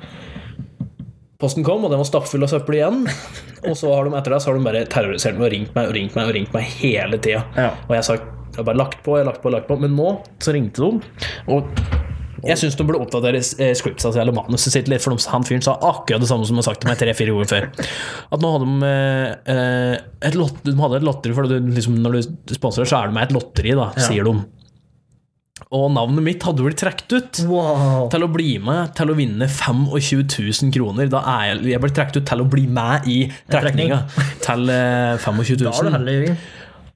[1.43, 3.03] Posten kom, og den var stappfull av søppel igjen.
[3.65, 5.87] Og så har de etter det så har de bare terrorisert meg og ringt meg
[5.89, 7.41] og ringt meg og ringt meg hele tida.
[7.57, 7.71] Ja.
[7.87, 9.79] Og jeg har sagt jeg har bare lagt på, jeg har lagt på, lagt på.
[9.81, 10.11] Men nå
[10.45, 11.94] så ringte de, og
[12.47, 15.45] jeg syns de burde oppdatere eh, scriptsa si eller manuset sitt litt, for de- han
[15.47, 17.71] fyren sa akkurat det samme som han sagt til meg tre-fire ganger før.
[18.33, 21.97] At nå hadde de eh, eh, et lott, de hadde et lotteri, for du, liksom,
[22.05, 24.09] når du sponsorer, så er det med et lotteri, da, Ja.
[24.11, 24.37] sier de.
[25.75, 27.39] Og navnet mitt hadde blitt trukket ut.
[27.51, 28.09] Wow.
[28.13, 30.23] Til å bli med til å vinne 25
[30.63, 31.09] 000 kroner.
[31.11, 33.17] Da er jeg, jeg ble trukket ut til å bli med i
[33.51, 34.01] trekninga
[34.45, 36.37] til eh, 25 Da er du heldig.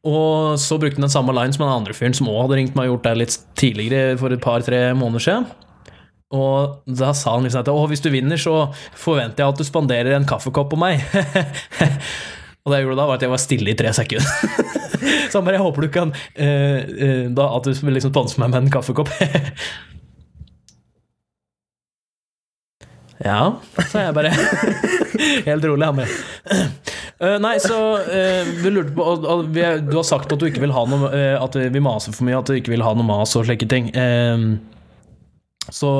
[0.07, 2.77] Og så brukte han den samme line som den andre fyren som også hadde ringt
[2.79, 5.49] meg og gjort det litt tidligere, for et par-tre måneder siden.
[6.29, 9.65] Og da sa han liksom at å, hvis du vinner, så forventer jeg at du
[9.65, 11.01] spanderer en kaffekopp på meg.
[12.63, 14.29] og det jeg gjorde da, var at jeg var stille i tre sekunder.
[15.31, 18.49] så han bare, jeg håper du kan uh, uh, da, At du liksom sponse meg
[18.53, 19.11] med en kaffekopp.
[23.29, 23.41] ja,
[23.89, 24.31] sa jeg bare.
[25.49, 26.13] Helt rolig, han bare.
[27.19, 30.63] Eh, nei, så uh, vi lurte på uh, vi, Du har sagt at du ikke
[30.63, 33.07] vil ha noe eh, At vi maser for mye, at du ikke vil ha noe
[33.07, 33.91] mas og slike ting.
[33.91, 34.45] Eh,
[35.75, 35.91] så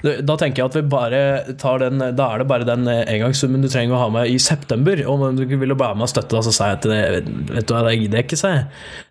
[0.00, 1.20] da tenker jeg at vi bare
[1.58, 5.00] tar den Da er det bare den engangssummen du trenger å ha med i september.
[5.06, 7.00] Og om du ville være med og støtte, så sa jeg at det,
[7.50, 8.66] vet du hva, det gidder jeg ikke, sa jeg.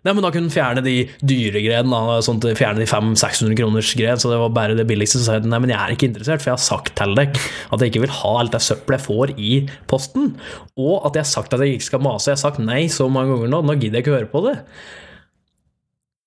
[0.06, 4.20] Nei, men da kunne du fjerne de dyre greiene, sånn fjerne de 500-600 kroners greien,
[4.22, 5.20] så det var bare det billigste.
[5.20, 7.36] Så sa jeg nei, men jeg er ikke interessert, for jeg har sagt til deg
[7.36, 9.52] at jeg ikke vil ha alt det søppelet jeg får i
[9.90, 10.32] posten.
[10.80, 12.30] Og at jeg har sagt at jeg ikke skal mase.
[12.30, 14.56] Jeg har sagt nei så mange ganger nå, nå gidder jeg ikke høre på det.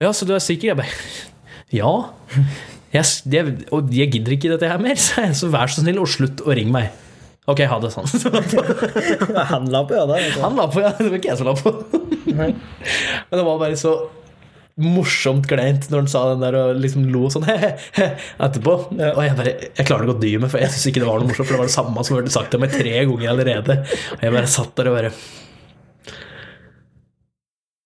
[0.03, 0.73] Ja, så du er sikker?
[0.73, 1.31] Jeg bare
[1.73, 1.93] Ja.
[2.93, 5.37] Jeg, jeg, og jeg gidder ikke dette her mer, sa jeg.
[5.39, 6.99] Så vær så snill og slutt å ringe meg.
[7.49, 8.07] Ok, ha det sånn.
[9.51, 10.19] Han la på, ja da.
[10.45, 10.93] Han la på, ja.
[10.99, 11.73] Det var ikke jeg som la på.
[12.33, 12.55] Men
[13.33, 13.97] det var bare så
[14.81, 18.73] morsomt kleint når han sa den der og liksom lo sånn etterpå.
[18.95, 21.21] Og jeg bare, jeg klarer ikke å dy meg, for jeg syns ikke det var
[21.21, 21.45] noe morsomt.
[21.49, 23.77] For det var det samme som hørte sagt til meg tre ganger allerede.
[24.17, 25.13] Og jeg bare satt der og bare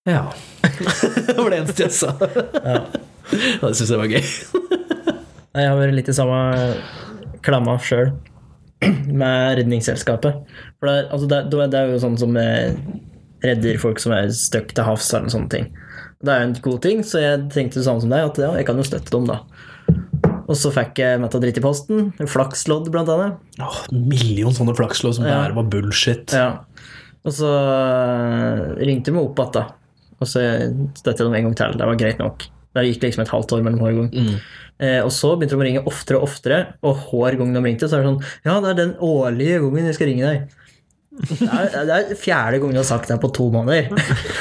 [0.07, 0.21] Ja.
[0.63, 2.13] Det var det eneste jeg sa.
[2.61, 2.79] Ja.
[3.33, 4.63] Det syns jeg var gøy.
[5.57, 6.39] Jeg har vært litt i samme
[7.45, 8.11] klamma sjøl,
[9.09, 10.43] med Redningsselskapet.
[10.77, 11.39] For det, er- altså det,
[11.73, 15.67] det er jo sånn som redder folk som er stuck til havs eller sånne ting.
[16.21, 18.51] Det er jo en god ting, så jeg tenkte det samme som deg, at ja,
[18.57, 19.39] jeg kan jo støtte dem, da.
[20.47, 22.11] Og så fikk jeg metta dritt i posten.
[22.31, 23.37] Flakslodd, blant annet.
[23.61, 25.41] Åh, million sånne flakslodd som Ja.
[25.43, 26.31] bare var bullshit.
[26.33, 26.63] Ja.
[27.27, 29.65] Og så eh, ringte de meg opp igjen, da.
[30.21, 30.41] Og så
[30.97, 31.75] støttet de en gang til.
[31.77, 32.47] Det var greit nok.
[32.77, 34.09] Det gikk liksom et halvt år mellom hver gang.
[34.13, 34.37] Mm.
[34.77, 37.89] Eh, og så begynte de å ringe oftere og oftere, og hver gang de ringte,
[37.89, 40.63] så er det sånn Ja, det er den årlige gangen jeg skal ringe deg.
[41.17, 43.87] Det er, det er fjerde gangen du har sagt det på to måneder.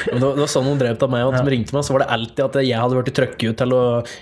[0.07, 2.03] Det, var, det var sånn hun drev av meg, og de ringte meg, så var
[2.03, 3.81] det alltid at jeg hadde blitt trukket ut til å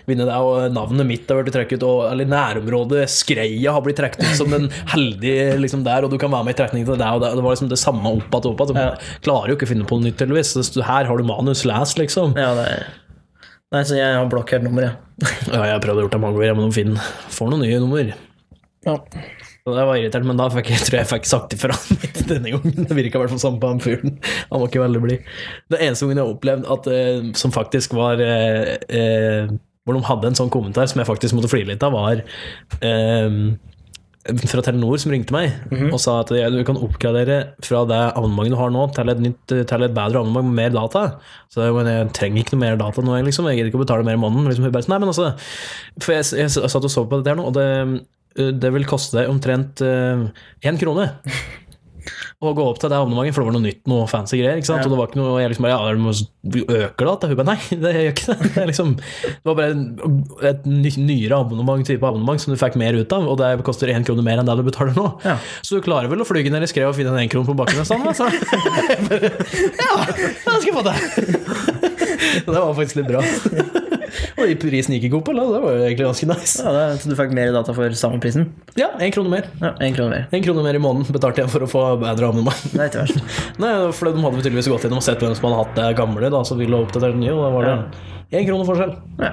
[0.10, 4.00] vinne det, og navnet mitt har blitt trukket ut, og eller nærområdet Skreia har blitt
[4.00, 7.00] trukket ut som den heldige liksom der, og du kan være med i trekning til
[7.00, 7.32] det og det.
[7.38, 9.08] Det var liksom det samme opp igjen og opp igjen.
[9.22, 10.76] Du klarer jo ikke å finne på noe nytt, tydeligvis.
[10.90, 12.36] Her har du manus, les, liksom.
[12.40, 12.88] Ja, det er
[13.76, 15.02] Nei, så jeg har blokkert nummeret.
[15.52, 17.82] Ja, jeg har prøvd å gjøre det mange ganger, men de finner, får noen nye
[17.84, 18.14] nummer.
[18.86, 18.96] Ja.
[19.66, 21.76] Og det var irritert, men da fikk jeg, tror jeg fikk sagt ifra
[22.30, 22.86] denne gangen.
[22.86, 24.20] Det virka i hvert fall sånn på han fyren.
[24.52, 25.30] Han var ikke veldig blid.
[25.74, 30.04] Det eneste gangen jeg har opplevd at, eh, som faktisk var eh, eh, Hvor de
[30.06, 32.22] hadde en sånn kommentar som jeg faktisk måtte flire litt av, var
[32.86, 33.40] eh,
[34.26, 35.54] fra Telenor som ringte meg
[35.92, 39.22] og sa at ja, du kan oppgradere fra det abonnementet du har nå, til et,
[39.22, 41.04] nytt, til et bedre abonnement med mer data.
[41.54, 43.50] Så jeg, men jeg trenger ikke noe mer data nå, jeg, liksom.
[43.52, 44.50] jeg gidder ikke å betale mer i måneden.
[44.50, 45.30] Liksom, sånn, Nei, men altså
[46.02, 49.20] For jeg, jeg, satt og så på dette her nå, og det, det vil koste
[49.20, 51.12] deg omtrent én krone.
[52.46, 54.60] Å gå opp til det abonnementet, for det var noe nytt, noe fancy greier.
[54.60, 54.84] ikke sant?
[54.84, 54.88] Ja.
[54.88, 56.14] Og det var ikke noe, jeg liksom bare, ja, du må
[56.46, 57.30] du øker da?
[57.32, 58.50] Hun bare, nei, det gjør ikke det.
[58.56, 63.12] Det, liksom, det var bare et nyere abonnement, type abonnement som du fikk mer ut
[63.16, 65.08] av, og det koster én krone mer enn det du betaler nå.
[65.26, 65.36] Ja.
[65.66, 67.82] Så du klarer vel å fly ned i skrevet og finne en énkrone på bakken
[67.84, 68.06] og sånn?
[68.08, 68.30] Altså.
[69.86, 70.96] Ja, jeg skal få det.
[72.46, 73.22] Det var faktisk litt bra.
[74.36, 75.48] Og de prisen gikk ikke opp, eller?
[75.54, 76.64] Det var jo egentlig ganske nice.
[76.66, 78.50] Ja, det, så du fikk mer data for samme prisen?
[78.76, 79.48] Ja, én krone mer.
[79.62, 80.26] Ja, en krone mer.
[80.36, 82.66] En krone mer i måneden betalte jeg for å få bedre abonnement.
[82.74, 83.22] Det er ikke verst.
[83.64, 86.32] Nei, for de hadde tydeligvis gått gjennom og sett hvem som hadde hatt det gamle,
[86.36, 87.78] da, så ville oppdatert det nye, og da var det
[88.36, 88.96] én krone forskjell.
[89.24, 89.32] Ja.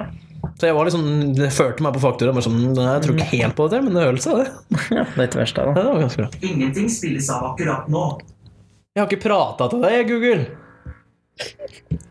[0.59, 3.59] Så jeg var liksom, det førte meg på faktura, men sånn, jeg tror ikke helt
[3.59, 4.49] på det, men det høres seg, det.
[5.01, 5.67] ja, det er ikke verst, da.
[5.67, 6.43] Ja, det var ganske bra.
[6.47, 8.09] Ingenting spilles av akkurat nå.
[8.93, 10.62] Jeg har ikke prata til deg, Google.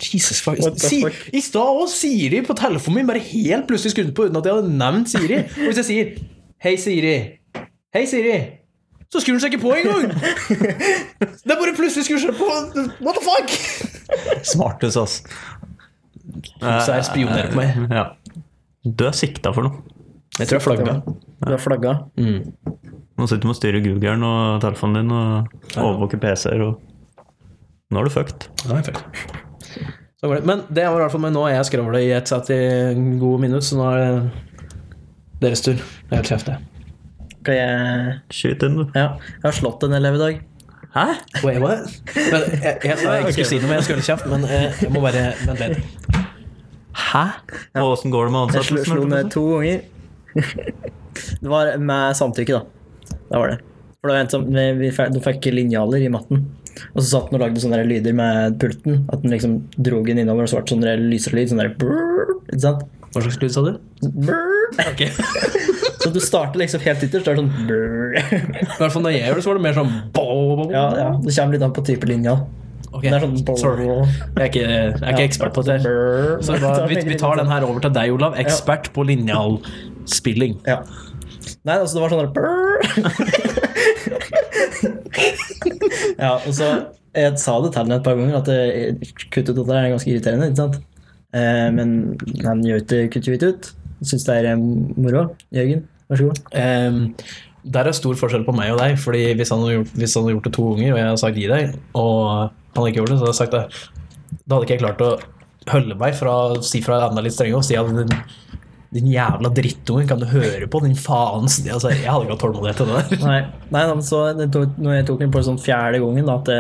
[0.02, 0.58] Jesus fuck.
[0.82, 1.18] Si, fuck?
[1.34, 4.58] I stad òg Siri på telefonen min bare helt plutselig skrudde på uten at jeg
[4.58, 5.44] hadde nevnt Siri.
[5.46, 6.12] Og hvis jeg sier
[6.62, 7.38] 'Hei, Siri',
[7.94, 8.40] Hei, Siri
[9.12, 10.14] så skrur den seg ikke på engang!
[11.44, 12.48] Det er bare plutselig skrur seg på.
[13.04, 13.56] What the fuck?
[14.48, 15.18] Smartus, ass.
[16.62, 17.76] Så er spioner på meg.
[17.92, 18.06] Ja.
[18.88, 19.82] Du er sikta for noe.
[20.40, 20.94] Jeg tror jeg flagga.
[21.44, 21.96] Du er flagga.
[22.16, 26.80] Nå sitter du med å styre Googlen og telefonen din og overvåker PC-er og
[27.92, 28.48] Nå er du fucked.
[28.66, 29.04] Ja, jeg fucked.
[29.04, 29.88] det.
[30.22, 30.46] Så går det.
[30.48, 32.60] Men det var i hvert fall med nå er jeg skravla i ett sett i
[33.20, 35.80] gode minutter, så nå er det deres tur.
[35.82, 36.60] Det er helt kjeft, det.
[37.42, 38.84] Skal jeg Skyt inn, du.
[38.94, 40.42] Ja, jeg har slått en elev i dag.
[40.92, 41.06] Hæ?
[41.46, 41.88] Wait, what?
[42.16, 44.82] Men jeg, jeg sa jeg ikke skulle si noe, men jeg skulle kjeft, men eh,
[44.84, 46.22] jeg må bare vente litt.
[47.02, 47.24] Hæ?
[47.80, 49.14] Og åssen går det med Jeg slo, ansettelsen?
[49.16, 49.82] ned to ganger.
[51.42, 53.16] Det var med samtykke, da.
[53.32, 53.58] Det var det.
[54.00, 56.46] For det var en som, vi, vi, de fikk linjaler i matten.
[56.94, 59.04] Og så satt den og lagde sånne lyder med pulten.
[59.12, 61.52] At den liksom dro den innover og så ble sånn der lysere lyd.
[61.52, 62.88] Sånn brrr, Ikke sant?
[63.12, 63.74] Hva slags lyd sa du?
[64.02, 64.72] Brrr.
[64.88, 65.02] Ok.
[66.02, 67.28] Så du starter liksom helt ytterst.
[67.28, 68.16] Det er sånn brrr.
[68.18, 70.66] I hvert fall når jeg gjør det, så var det mer sånn bo, bo, bo.
[70.74, 71.10] Ja, ja.
[71.22, 72.34] Det kommer litt an på type linja.
[72.92, 73.86] Ok, er sånn Sorry.
[73.86, 75.78] Jeg er ikke, jeg er ikke ekspert på det.
[76.44, 78.32] Så da, vi, vi tar den her over til deg, Olav.
[78.42, 80.58] Ekspert på linjalspilling.
[80.66, 80.82] Ja.
[81.68, 82.42] Nei, altså det var sånn der.
[86.22, 86.68] Ja, og så
[87.12, 90.48] Jeg sa det til ham et par ganger at kuttet kutt ut er ganske irriterende,
[90.48, 90.78] ikke sant?
[91.36, 91.90] Eh, men
[92.46, 93.72] han gjør ikke kutt ut.
[94.02, 94.62] Syns det er eh,
[94.96, 95.26] moro.
[95.52, 96.40] Jørgen, vær så god.
[96.56, 97.02] Um,
[97.76, 100.34] der er stor forskjell på meg og deg, fordi hvis han hadde gjort, han hadde
[100.36, 102.16] gjort det to ganger, og jeg hadde sagt gi deg, og
[102.78, 104.40] han ikke gjorde det, så hadde jeg sagt det.
[104.42, 105.12] Da hadde ikke jeg klart å
[105.70, 107.92] holde meg fra å si fra enda litt strengere og si at
[108.92, 112.82] din, jævla drittunge, kan du høre på, din faens altså, Jeg hadde ikke hatt tålmodighet
[112.82, 113.22] til det der.
[113.24, 113.38] Nei,
[113.72, 116.50] nei men så det tok, når jeg tok den på sånn fjerde gangen, da, at
[116.50, 116.58] det,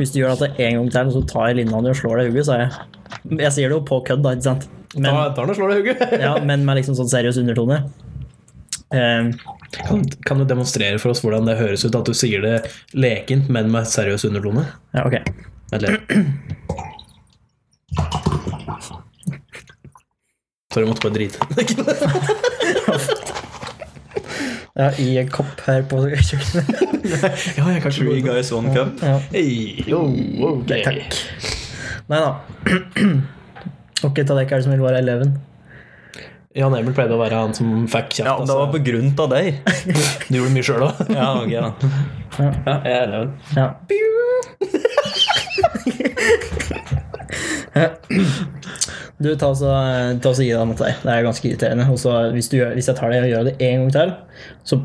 [0.00, 2.26] hvis du gjør det en gang til, så tar jeg linja di og slår deg
[2.26, 2.88] i hodet, sa jeg.
[3.38, 4.66] Jeg sier det jo på kødd, da, ikke sant?
[4.94, 6.18] Men, Da tar den og slår deg i hodet.
[6.26, 7.82] ja, men med liksom sånn seriøs undertone.
[8.94, 9.32] Um,
[9.74, 12.58] Kan, kan du demonstrere for oss hvordan det høres ut at du sier det
[12.94, 14.66] lekent, men med seriøs undertone?
[14.94, 15.16] ja, ok.
[15.74, 15.96] Eller
[18.84, 19.02] Sorry,
[20.82, 21.38] jeg måtte bare drite.
[24.74, 26.66] Ja, i en kopp her på kjøkkenet.
[27.54, 28.98] ja, jeg kanskje Three guys, one cup.
[29.06, 29.20] Ja.
[29.30, 30.00] Hey, yo,
[30.66, 31.14] Nei, Takk.
[32.10, 32.34] Nei da.
[34.04, 35.30] Ok, ta deg, hva er det som vil være eleven?
[36.58, 38.28] Jan Emil pleide å være han som fikk kjeft.
[38.28, 39.46] Ja, det var på grunn av deg.
[40.28, 40.94] Du gjorde mye sjøl òg.
[41.14, 41.70] Ja, ok da.
[42.34, 43.30] Ja, jeg er eleven.
[43.54, 43.66] Ja.
[49.22, 50.98] Du, ta oss og ta og gi deg med deg.
[51.04, 51.86] Det er ganske irriterende.
[51.92, 54.14] Og så hvis, gjør, hvis jeg tar det og gjør det en gang til,
[54.66, 54.80] så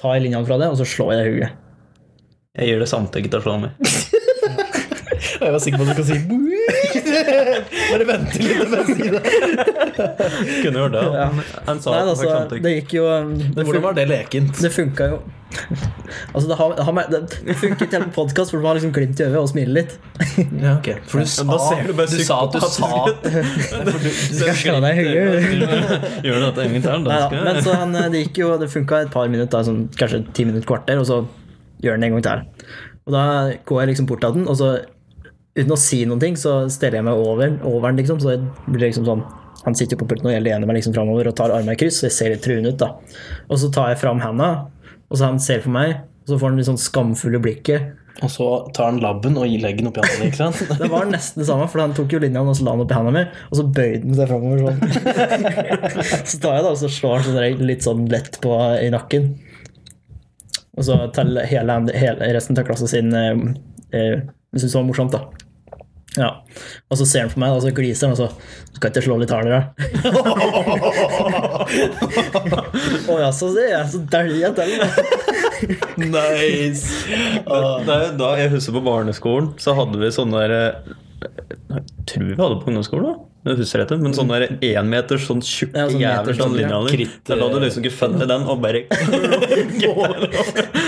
[0.00, 1.52] tar jeg linjene fra det, og så slår jeg deg i hodet.
[2.58, 3.70] Jeg gjør det samtykke til å slå meg.
[5.42, 6.41] Jeg var sikker på at du kan si «Boo».
[7.12, 9.22] Bare vente litt med å si det.
[10.62, 11.04] Kunne gjort det.
[11.18, 14.58] Han, Han sa Nei, altså, det gikk jo um, det, Hvordan var det lekent?
[14.62, 15.22] det funka jo
[16.34, 18.92] Altså, det, har, det, har, det det funker til en podkast, for du har liksom
[18.96, 19.94] glimt i øyet og smiler litt.
[20.62, 20.88] Ja, ok.
[21.08, 22.90] For du sa, du bare du sa at du sa
[23.92, 25.10] du, Skal slå deg i.
[26.24, 27.04] Gjør du dette en gang til?
[27.06, 27.42] Nei Da.
[27.48, 30.46] Men så han, eh, det gikk jo Det funka et par minutter, sånn, kanskje ti
[30.48, 31.20] minutter, kvarter, og så
[31.84, 32.66] gjør den en gang til.
[33.06, 33.24] Og da
[33.68, 34.72] går jeg liksom bort til den, og så
[35.58, 38.20] uten å si noen ting, så steller jeg meg over, over den, liksom.
[38.22, 39.24] Så det blir liksom sånn
[39.62, 42.00] Han sitter på pulten og jeg lener meg liksom framover og tar armene i kryss,
[42.00, 42.88] så jeg ser litt truende ut, da.
[43.46, 44.48] Og så tar jeg fram handa,
[45.06, 47.92] og så han ser på meg, og så får han litt sånn skamfulle blikket.
[48.26, 50.58] Og så tar han labben og gir leggen oppi hånda, ikke sant?
[50.82, 52.90] Det var nesten det samme, for han tok jo linja og så la den opp
[52.90, 54.82] i handa mi, og så bøyde han seg framover sånn.
[56.32, 59.30] så tar jeg da, og så slår han sånn litt sånn lett på i nakken.
[60.74, 63.46] Og så til hele, hele resten av klassen sin eh,
[63.94, 64.22] eh,
[64.56, 65.41] syntes det var morsomt, da.
[66.18, 66.30] Ja.
[66.92, 68.28] Og så ser han på meg, og så gliser han, og så
[68.76, 69.60] skal ikke slå litt hardere.
[73.12, 73.98] Å ja, så det er så
[74.36, 74.70] jeg til.
[76.02, 76.86] Nice!
[77.46, 80.72] Det er jo da jeg husker på barneskolen, så hadde vi sånne der eh,
[81.70, 83.16] Jeg tror vi hadde på ungdomsskolen, da.
[83.42, 86.58] Jeg husker dette, men sånne der énmeters sånn tjukke Ja, sånn jævler meters, sånn ja.
[86.60, 86.92] linjaler.
[86.94, 88.84] Kritt, Det er da du liksom ikke funnet den og bare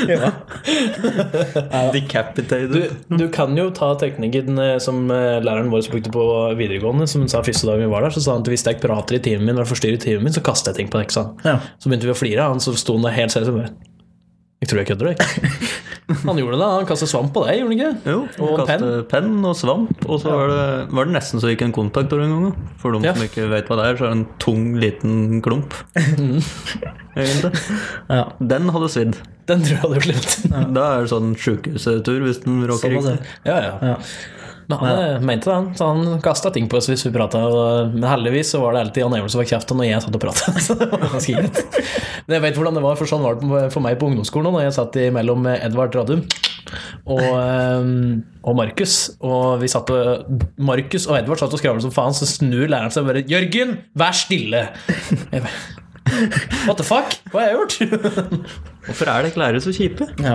[0.14, 0.30] Ja.
[1.94, 2.70] Decapitated.
[2.70, 6.26] Du, du kan jo ta teknikken eh, som eh, læreren vår brukte på
[6.58, 8.14] videregående, som hun sa første dag vi var der.
[8.14, 10.36] Så sa han at hvis jeg prater i timen min, eller forstyrrer i timen min,
[10.36, 11.10] så kaster jeg ting på deg.
[11.44, 11.58] Ja.
[11.82, 13.74] Så begynte vi å flire, han så sto han der helt seriøst og bare
[14.64, 15.50] Jeg tror jeg kødder, jeg.
[16.24, 18.10] Han gjorde det, han kastet svamp på deg, gjorde han ikke?
[18.12, 19.30] Jo, Og kaste penn.
[19.48, 20.02] og svamp.
[20.04, 22.50] Og så var, det, var det nesten så gikk en kontaktor en gang.
[22.82, 23.14] For de Ja.
[23.16, 25.72] som ikke vet hva det er, så er det en tung, liten klump.
[27.14, 28.24] Ja.
[28.42, 29.16] Den hadde svidd.
[29.48, 30.36] Den tror jeg hadde gjort litt.
[30.74, 33.34] Da er det sånn sjukehustur hvis den råker Sånn riktig.
[33.48, 33.74] Ja, ja.
[33.92, 33.96] Ja.
[34.70, 35.18] Men han ja.
[35.20, 35.68] mente det, han.
[35.76, 37.42] Så han kasta ting på oss hvis vi prata.
[37.92, 40.24] Men heldigvis så var det alltid Jan Emil som fikk kjeften når jeg satt og
[40.24, 40.54] prata.
[41.04, 41.48] Var.
[42.24, 44.56] Men jeg vet hvordan det var, for sånn var det for meg på ungdomsskolen òg,
[44.56, 46.24] når jeg satt mellom Edvard Radum
[47.04, 47.88] og, eh,
[48.44, 48.96] og Markus.
[49.24, 52.94] Og vi satt og Markus og Edvard satt og skravla som faen, så snur læreren
[52.94, 54.68] seg og bare 'Jørgen, vær stille!'
[55.32, 55.83] Jeg bare,
[56.68, 57.14] What the fuck?
[57.32, 57.76] Hva har jeg gjort?
[58.84, 60.06] Hvorfor er det ikke lærere så kjipe?
[60.20, 60.34] Ja,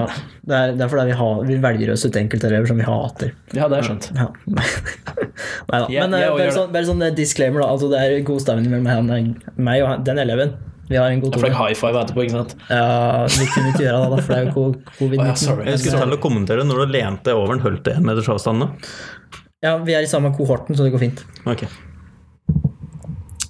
[0.50, 3.36] det er, det er fordi vi, har, vi velger oss ut enkeltelever som vi hater.
[3.54, 4.08] Ja, det har jeg skjønt.
[4.18, 4.26] Ja.
[5.70, 5.86] Nei da.
[5.94, 7.70] Jeg- Men eh, bare, sånn, bare sånn eh, disclaimer, da.
[7.76, 9.36] Altså, det er god stemning mellom
[9.70, 10.56] meg og den eleven.
[10.90, 11.60] Vi har en god Jeg fikk tone.
[11.62, 12.56] high five etterpå, ikke sant?
[12.74, 14.64] Ja, vi kunne ikke gjøre det, da, for det er jo
[14.98, 15.28] covid-19.
[15.30, 15.68] ja.
[15.70, 18.66] Jeg skulle til å kommentere når du lente over en holdt en meters avstand.
[18.66, 18.72] da.
[19.68, 21.22] Ja, vi er i samme kohorten, så det går fint.
[21.46, 21.68] Ok.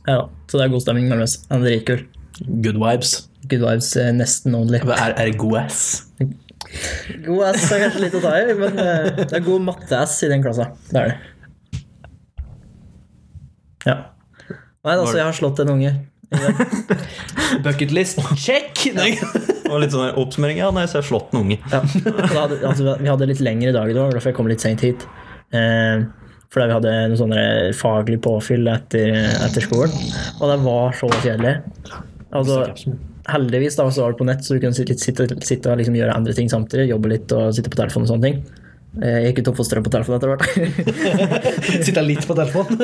[0.09, 1.37] Ja, så det er god stemning mellom oss.
[1.51, 2.05] Han er dritkul.
[2.65, 3.15] Good vibes.
[3.49, 4.81] Good vibes eh, nesten only.
[4.81, 5.81] Er, er det god ass?
[7.25, 10.31] God ass er kanskje litt å ta i, men eh, det er god matte-ass i
[10.31, 10.71] den klassa.
[10.89, 11.17] Det er det.
[13.87, 13.97] Ja.
[14.85, 15.93] Nei, altså, jeg har slått en unge.
[17.65, 18.83] Bucketlist, check!
[18.95, 19.11] Nei.
[19.17, 20.61] Det var litt sånn oppsummering.
[20.61, 21.59] Ja, nei, så jeg har slått en unge.
[21.71, 21.81] Ja.
[22.33, 25.05] Hadde, altså, vi hadde litt lengre dag i dag, derfor jeg kom litt sent hit.
[25.53, 26.05] Eh,
[26.49, 29.11] fordi vi hadde noe sånn der faglig påfyll etter,
[29.45, 29.91] etter skolen.
[30.39, 31.55] Og det var så kjedelig.
[32.33, 32.63] Altså,
[33.29, 35.97] heldigvis da, så var det på nett, så du kunne sitte, sitte, sitte og liksom
[35.99, 36.87] gjøre andre ting samtidig.
[36.89, 38.39] Jobbe litt og sitte på telefonen og sånne ting.
[39.03, 40.45] Eh, Jeg gikk jo tom for strøm på telefonen etter hvert.
[41.85, 42.81] Sitte litt på telefonen.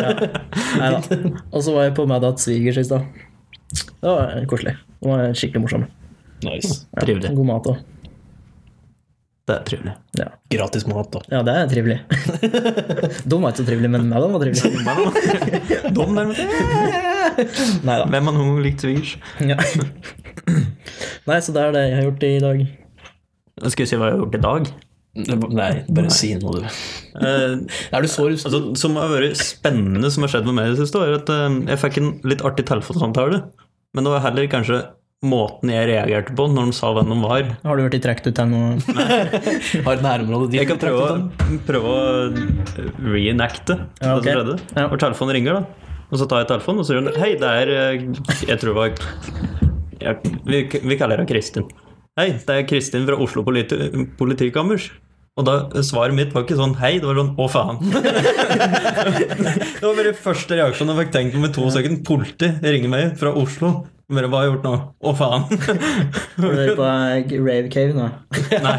[0.77, 1.01] Neida.
[1.49, 3.09] Og så var jeg på Madat Svigers i stad.
[3.73, 4.75] Det var koselig.
[5.01, 5.89] Det var skikkelig morsomt.
[6.45, 6.83] Nice.
[6.93, 7.81] Ja, God mat òg.
[9.45, 9.91] Det er trivelig.
[10.17, 10.25] Ja.
[10.49, 11.19] Gratis mat, da.
[11.29, 11.97] ja, det er trivelig.
[13.29, 15.91] De var ikke så trivelig, men Madan var trivelig.
[15.93, 17.85] Dum der, vet du.
[17.85, 18.07] Nei da.
[18.09, 19.13] Hvem av noen likte likt svigers?
[19.45, 19.59] Ja.
[21.29, 22.65] Nei, så det er det jeg har gjort i dag.
[23.69, 24.73] Skal vi si hva jeg har gjort i dag?
[25.55, 26.65] Nei, bare si noe, du.
[27.21, 27.53] Eh,
[27.95, 30.81] Er du så altså, som har vært spennende som har skjedd med meg i det
[30.81, 33.43] siste, er at eh, jeg fikk en litt artig telefonsamtale.
[33.95, 34.81] Men det var heller kanskje
[35.25, 37.47] måten jeg reagerte på når de sa hvem de var.
[37.63, 38.75] Har du blitt trukket ut til noe
[39.85, 40.59] Har et nærområde dit?
[40.59, 42.03] Jeg kan prøve, å- prøve å
[43.13, 44.33] reenacte Ja, okay.
[44.33, 44.57] det som skjedde.
[44.75, 44.89] Ja.
[45.05, 45.65] Telefonen ringer, da.
[46.11, 48.03] Og så tar jeg telefonen, og så sier hun Hei, det er eh,
[48.45, 48.89] Jeg tror det var
[50.05, 50.59] jeg, vi,
[50.91, 51.65] vi kaller henne Kristin.
[52.19, 53.75] Hei, det er Kristin fra Oslo politi
[54.19, 54.91] politikammers.
[55.35, 57.79] Og da svaret mitt var ikke sånn hei, det var sånn å faen.
[57.91, 62.03] det var bare første reaksjon jeg fikk tenkt på med to sekunder.
[62.07, 63.71] Politi ringer meg fra Oslo.
[64.05, 64.71] Bare hva har jeg gjort nå?
[65.01, 65.45] Å faen.
[66.43, 66.89] Har du på
[67.41, 68.03] Rave Cave nå?
[68.65, 68.75] Nei.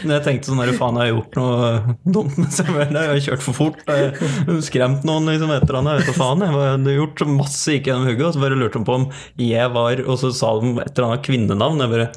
[0.00, 1.66] Men jeg tenkte sånn der, faen, har gjort noe
[2.08, 2.38] dumt?
[2.40, 3.82] mens jeg var det, jeg har kjørt for fort.
[3.84, 5.90] Jeg har skremt noen liksom etter han.
[5.92, 6.40] Jeg vet da faen.
[6.46, 8.24] Jeg hadde gjort så masse gikk gjennom hugget.
[8.30, 9.04] Og så bare lurte de på om
[9.44, 11.82] jeg var Og så sa de et eller annet kvinnenavn.
[11.84, 12.08] Jeg bare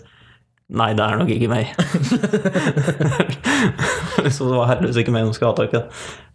[0.73, 1.75] Nei, det er nok ikke meg.
[4.33, 5.81] så det var heldigvis ikke meg de skulle ha tak i.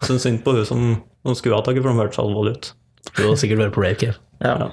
[0.05, 0.85] Syns synd på hun som,
[1.27, 2.68] de skulle ha tak i, for de hørtes alvorlig ut.
[3.16, 4.20] Du har sikkert vært på rave cave.
[4.44, 4.53] Ja.
[4.61, 4.68] Ja.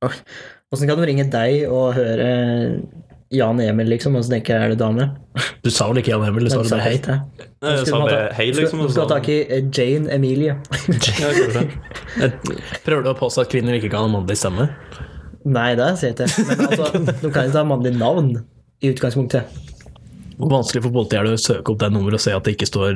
[0.00, 2.28] Åssen kan de ringe deg og høre
[3.30, 5.04] Jan Emil, liksom, og så tenker jeg er det dame?
[5.62, 6.96] Du sa vel ikke Jan Emil, du sa vel bare hei.
[6.98, 8.80] Jeg sa bare hei, liksom.
[8.82, 10.56] Du skal ha tak i eh, Jane Emilie.
[12.86, 14.66] Prøver du å påstå at kvinner ikke kan ha mannlig stemme?
[15.46, 16.46] Nei, det sier jeg ikke.
[16.48, 18.32] Men altså, de kan ikke ha mannlig navn
[18.82, 19.46] i utgangspunktet.
[20.40, 22.56] Hvor vanskelig for politiet er det å søke opp det nummeret og se at det
[22.56, 22.92] ikke står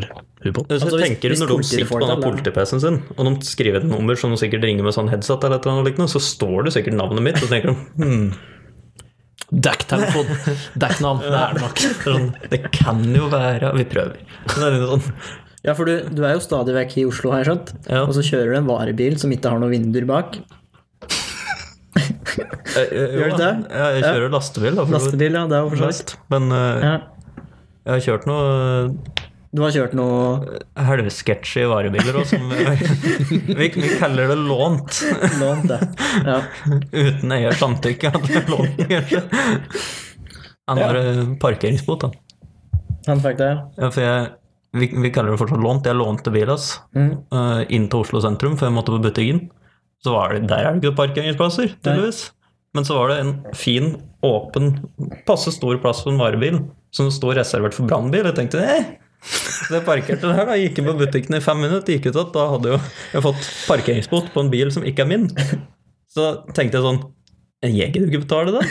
[0.51, 0.65] hun på?
[0.69, 3.77] Så Altså, tenker hvis- hvis Når de sitter på denne politi-PC-en sin, og de skriver
[3.83, 6.65] et nummer som de sikkert ringer med sånn headset, eller et eller annet så står
[6.65, 8.35] det sikkert navnet mitt, og så tenker de hmm,
[9.55, 10.27] Dekktelefon.
[10.81, 11.21] Dekknavn.
[11.21, 11.75] Det er det nok.
[11.77, 14.17] det, sånn, det kan jo være Vi prøver.
[14.57, 15.03] Er sånn
[15.65, 17.71] Ja, for du, du er jo stadig vekk i Oslo, har jeg skjønt.
[17.89, 18.03] Ja.
[18.05, 20.39] Og så kjører du en varebil som ikke har noen vinduer bak.
[21.95, 23.53] eh, Gjør du det?
[23.71, 24.85] Ja, jeg kjører lastebil, da.
[24.97, 25.45] Lastebil, ja.
[25.49, 26.17] Det er jo for så vidt.
[26.35, 26.95] Men uh, Ja.
[27.85, 28.45] jeg har kjørt noe
[29.55, 32.49] Du har kjørt noe halvsketsjy varebiler òg, som
[33.61, 34.97] vi, vi kaller det lånt.
[35.39, 35.79] lånt, det.
[36.27, 36.41] Ja.
[36.91, 38.11] Uten eiers samtykke.
[38.51, 39.21] Lånt, kanskje.
[40.71, 42.11] Han har eh, parkeringsbot, da.
[43.07, 43.61] Han fikk det, ja.
[43.79, 44.25] Ja, for jeg,
[44.81, 45.87] vi, vi kaller det fortsatt lånt.
[45.87, 47.13] Jeg lånte bil hans Mm.
[47.35, 49.45] uh, inn til Oslo sentrum, for jeg måtte på butikken.
[50.05, 52.25] Så var det, Der er det ikke parkeringsplasser, tydeligvis.
[52.75, 53.93] Men så var det en fin,
[54.27, 54.73] åpen,
[55.29, 56.59] passe stor plass for en varebil
[56.95, 58.27] som står reservert for brannbil.
[58.33, 58.89] Jeg tenkte eh.
[59.65, 62.33] Så jeg parkerte der, da, gikk inn på butikken i fem minutter, gikk ut igjen.
[62.35, 62.79] Da hadde jo
[63.15, 65.29] jeg fått parkeringsbot på en bil som ikke er min.
[66.15, 67.01] Så tenkte jeg sånn
[67.65, 68.65] Jeg gidder ikke betale det.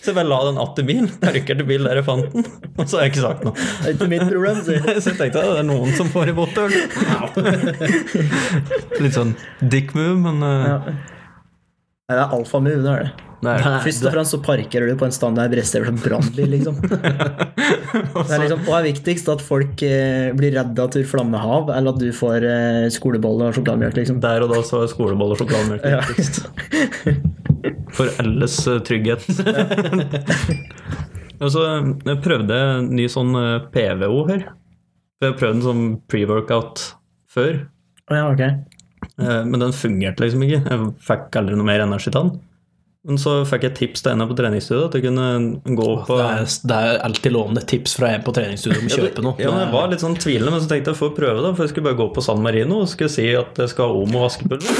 [0.00, 2.46] Så jeg bare la den att i bil, parkerte bil der jeg fant den,
[2.78, 3.52] og så har jeg ikke sagt noe.
[3.52, 4.92] Det er ikke mitt problem, sier du.
[4.96, 6.56] Så jeg tenkte det er noen som får i bot.
[9.02, 10.78] Litt sånn dick move, men eh, Ja.
[12.12, 13.28] Nei, det er alfamove, det er det.
[13.42, 16.76] det er Først og fremst så parkerer du på en stand brestever som brannbil, liksom.
[18.12, 18.60] Det er liksom.
[18.66, 22.86] Hva er viktigst at folk eh, blir du flammer flammehav, eller at du får eh,
[22.92, 24.20] skolebolle og sjokolademelk, liksom.
[24.22, 26.42] Der og da så er skoleboll og sjokolademelk viktigst.
[27.96, 29.26] For alles eh, trygghet.
[31.42, 31.62] Og så
[32.06, 34.44] jeg prøvde jeg ny sånn eh, PVO her.
[35.18, 36.84] For jeg prøvde en sånn pre-workout
[37.32, 37.64] før,
[38.10, 38.42] ja, ok.
[39.22, 40.62] Eh, men den fungerte liksom ikke.
[40.66, 42.34] Jeg fikk aldri noe mer energi av den.
[43.02, 46.26] Men så fikk jeg tips til en på treningsstudiet at jeg kunne gå på Det
[46.30, 49.34] er, det er alltid lovende tips fra en på treningsstudio om å kjøpe noe.
[49.42, 51.50] Ja, men Jeg var litt sånn tvilende, men så tenkte jeg får prøve, da.
[51.50, 53.96] For jeg skulle bare gå på San Marino og skulle si at jeg skal ha
[54.04, 54.70] Omo vaskepulver.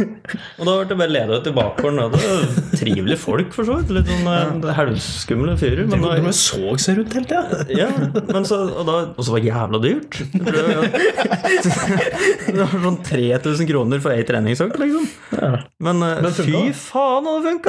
[0.56, 2.00] og da ble jeg bare ledet ut i bakgården.
[2.06, 3.92] Og det trivelige folk, for så vidt.
[3.98, 5.84] Litt sånn eh, halvskumle fyrer.
[5.92, 7.60] Men De så seg rundt hele tida.
[7.76, 7.90] ja,
[8.30, 10.22] men så, og, da, og så var det jævla dyrt.
[12.46, 15.04] Det var sånn 3000 kroner for ei treningsøkt, liksom.
[15.84, 17.65] Men, men fy faen, det funka!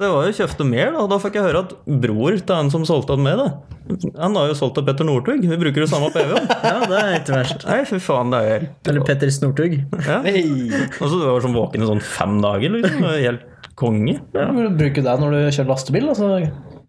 [0.00, 2.56] Så jeg var jo kjøpte mer, da, og da fikk jeg høre at bror til
[2.56, 4.06] han som solgte den med, da.
[4.16, 5.42] han har jo solgt til Petter Northug.
[5.44, 6.30] Vi bruker jo samme PV.
[6.64, 7.66] Ja, det er ikke verst.
[7.68, 9.76] Nei, fy faen, det er helt Eller Petter Snorthug.
[10.08, 10.22] ja.
[10.24, 13.04] Og så du var sånn våken i sånn fem dager, liksom.
[13.04, 14.16] Det Helt konge.
[14.36, 16.08] Ja, Du Bruker det når du kjører lastebil?
[16.14, 16.32] Altså.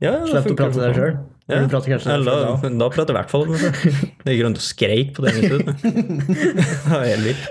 [0.02, 1.14] Ja, Slipp å prate deg sjøl.
[1.52, 1.60] Ja.
[1.66, 2.70] Du prater kanskje Eller da, da.
[2.80, 3.60] da prater jeg i hvert fall meg.
[4.24, 5.34] Det gikk rundt og skreik på det.
[5.52, 7.48] Det var helt vilt.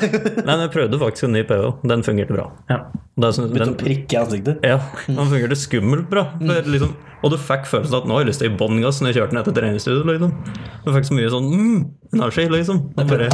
[0.00, 1.70] Nei, men jeg prøvde faktisk en ny PH.
[1.90, 2.46] Den fungerte bra.
[2.70, 2.78] Ja.
[3.16, 4.64] Det er sånn- Begynte den, å prikke i ansiktet.
[4.66, 6.24] ja, den fungerte skummelt bra.
[6.40, 8.52] Det er liksom, og du fikk følelsen av at nå har jeg lyst til å
[8.52, 10.08] gi bånn gass når jeg kjørte ned til treningsstudiet.
[10.10, 10.32] Liksom.
[10.84, 11.78] Du fikk så mye sånn mm,
[12.18, 12.82] energi, liksom.
[12.98, 13.28] Og bare,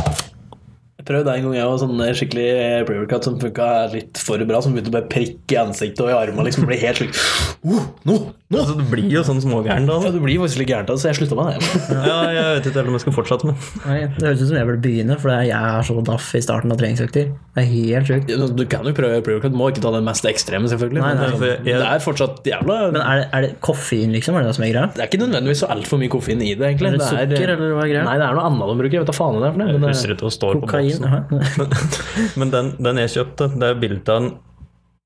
[1.01, 2.49] Jeg prøvde en gang jeg var sånn skikkelig
[2.85, 6.17] pre-workout som funka litt for bra, som begynte å bare prikke i ansiktet og i
[6.19, 6.45] armene.
[6.45, 7.17] Liksom bli helt slik
[7.65, 8.17] oh, nå,
[8.53, 8.59] nå.
[8.61, 9.97] altså, du blir jo sånn smågæren da.
[10.05, 11.71] Ja, du blir faktisk litt gæren av det, så jeg slutta med det.
[12.11, 14.69] Ja, jeg vet ikke om jeg skal fortsette med Nei, det høres ut som jeg
[14.69, 17.33] burde begynne, for jeg er så daff i starten av treningsøkter.
[17.57, 18.29] Det er helt sjukt.
[18.35, 21.01] Ja, Du kan jo prøve pre-workout, må ikke ta den mest ekstreme, selvfølgelig.
[21.01, 24.13] Nei, nei, men for jeg- det er fortsatt jævla Men er det, er det koffein,
[24.13, 24.37] liksom?
[24.37, 24.87] Er det det som er greia?
[24.93, 26.93] Det er ikke nødvendigvis så altfor mye koffein i det, egentlig.
[26.93, 28.05] Er det sukker, eller hva er greia?
[28.05, 28.97] Nei, det er noe annet de bruker.
[29.01, 29.71] Jeg vet da faen hva det er for noe.
[29.71, 31.67] Men Jeg det, husker ikke hva står på Boksen.
[32.41, 34.31] Men den, den jeg kjøpte, det er bilde av en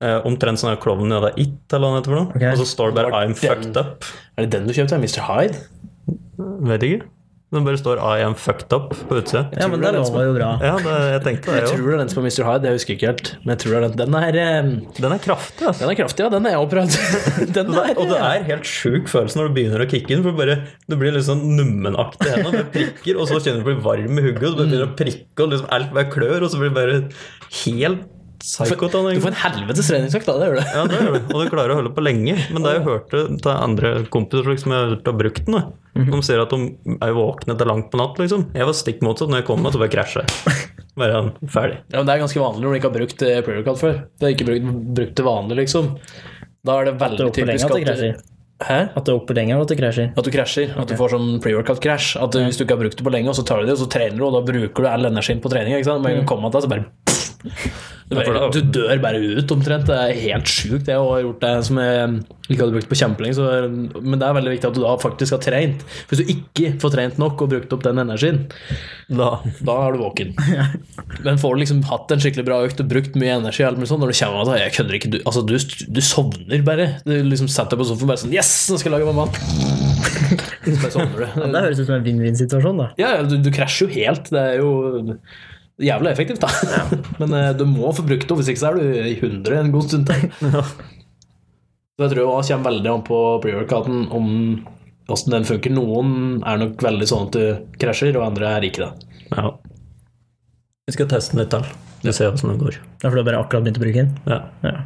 [0.05, 2.29] eh, omtrent sånn her klovn i det It, eller hva det heter for noe.
[2.35, 2.47] Ok.
[2.53, 4.05] Og så står det bare 'I'm den- fucked up'.
[4.37, 4.99] er det den du kjøpte?
[4.99, 5.21] Mr.
[5.29, 5.59] Hyde?
[6.69, 7.07] Vet ikke.
[7.55, 9.45] Den bare står 'I am fucked up' på utsida.
[9.55, 10.49] Ja, men det lover jo bra.
[10.61, 11.61] Ja, det, jeg tenkte det, jo.
[11.61, 12.45] jeg tror det er den som er Mr.
[12.49, 13.31] Hyde, jeg husker ikke helt.
[13.45, 13.97] Men jeg tror det er den.
[14.05, 15.81] Den er, eh, Den er kraftig, altså.
[15.85, 16.29] den er kraftig, ja.
[16.35, 16.99] Den har jeg òg prøvd.
[17.59, 20.25] Den er, Og det er helt sjuk følelse når du begynner å kicke inn.
[20.27, 20.59] For bare,
[20.91, 22.65] Du blir litt sånn nummenaktig i hendene.
[22.65, 25.39] bare prikker, Og så kjenner du blir varm i hugget, og du begynner å prikke,
[25.45, 26.99] og liksom alt bare klør, og så blir du bare
[27.65, 28.11] helt
[28.45, 28.89] psycho.
[28.93, 30.37] Du får en helvetes treningsøkt, da.
[30.39, 30.63] Det gjør du.
[30.69, 31.21] Ja, det gjør du.
[31.33, 32.37] Og du klarer å holde på lenge.
[32.53, 36.53] Men det jeg hørte til andre kompiser som jeg har brukt den, de sier at
[36.53, 38.21] de er våkne til langt på natt.
[38.21, 38.49] liksom.
[38.53, 39.33] Jeg var stikk motsatt.
[39.33, 40.61] Når jeg kom og så bare krasja jeg.
[40.95, 41.81] Bare ferdig.
[41.91, 43.97] Ja, men Det er ganske vanlig når du ikke har brukt eh, pre-workout før.
[44.15, 45.89] Du har ikke brukt, brukt det vanlig, liksom.
[46.65, 48.21] Da er det Det veldig er typisk at det krasjer.
[48.63, 48.77] Hæ?
[48.95, 50.13] At det er oppe lenger, og at du krasjer.
[50.15, 50.77] At du krasjer.
[50.79, 52.15] At du får sånn pre-workout-krasj.
[52.23, 53.75] At du, Hvis du ikke har brukt det på lenge, og så tar du det,
[53.75, 55.75] og så trener du, og da bruker du all energien på trening.
[55.75, 56.07] Ikke sant?
[56.07, 56.29] Men mm.
[56.31, 59.87] kommer til det, så bare du, bare, du dør bare ut, omtrent.
[59.89, 60.89] Det er helt sjukt.
[60.89, 62.15] Jeg har gjort det som jeg
[62.49, 63.47] ikke hadde brukt på kjempelenge.
[64.01, 65.85] Men det er veldig viktig at du da faktisk har trent.
[66.11, 68.43] Hvis du ikke får trent nok og brukt opp den energien,
[69.09, 69.31] da,
[69.65, 70.35] da er du våken.
[71.27, 73.91] Men får du liksom hatt en skikkelig bra økt og brukt mye energi, alt mulig
[73.93, 75.57] sånn, når du kommer deg jeg kødder ikke, du, altså, du,
[75.97, 76.91] du sovner bare.
[77.05, 79.41] Du liksom setter deg på sofaen bare sånn Yes, nå skal jeg lage meg mat!
[80.65, 81.43] Så sovner du.
[81.53, 82.93] Det høres ut som en vinn-vinn-situasjon, da.
[83.01, 84.31] Ja, ja, du, du krasjer jo helt.
[84.33, 85.19] Det er jo
[85.83, 86.51] jævlig effektivt, da.
[87.21, 89.73] Men uh, du må få brukt det, hvis ikke så er du i 100 en
[89.75, 90.29] god stund til.
[91.95, 94.29] Så jeg tror det kommer veldig an på pre-workouten om
[95.15, 95.75] åssen den funker.
[95.75, 99.21] Noen er nok veldig sånn at du krasjer, og andre er ikke det.
[99.31, 99.53] Ja.
[100.89, 101.69] Vi skal teste den litt til.
[102.05, 102.81] Vi ser åssen det går.
[102.99, 104.11] Det er fordi du bare akkurat begynt å bruke den?
[104.29, 104.41] Ja.
[104.67, 104.77] Ja.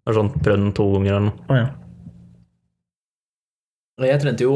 [0.00, 1.44] Det er sånn Prøvd den to ganger eller noe.
[1.46, 1.68] Å ja.
[4.08, 4.54] Jeg trente jo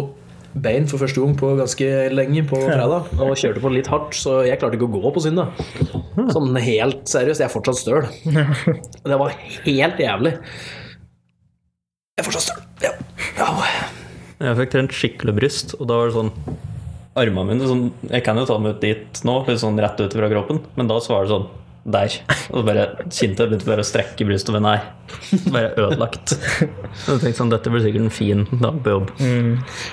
[0.55, 4.42] bein for første gang på ganske lenge på fredag, og kjørte på litt hardt, så
[4.46, 5.59] jeg klarte ikke å gå på søndag.
[6.34, 8.07] Sånn helt seriøst, jeg er fortsatt støl.
[9.05, 9.34] Det var
[9.66, 10.36] helt jævlig.
[12.14, 12.62] Jeg er fortsatt støl.
[12.84, 12.94] Ja.
[13.40, 13.50] ja.
[14.44, 16.32] Jeg fikk trent skikkelig bryst, og da var det sånn
[17.14, 20.16] Armene mine sånn, Jeg kan jo ta dem ut dit nå, litt sånn rett ut
[20.18, 21.46] fra kroppen, men da så var det sånn
[21.85, 22.14] der.
[22.55, 24.78] Og bare kjente jeg begynte bare å strekke brystet, men nei.
[25.53, 26.32] Bare ødelagt.
[26.62, 29.12] Jeg tenkte sånn, dette blir sikkert en fin dag på jobb.
[29.20, 29.51] Mm.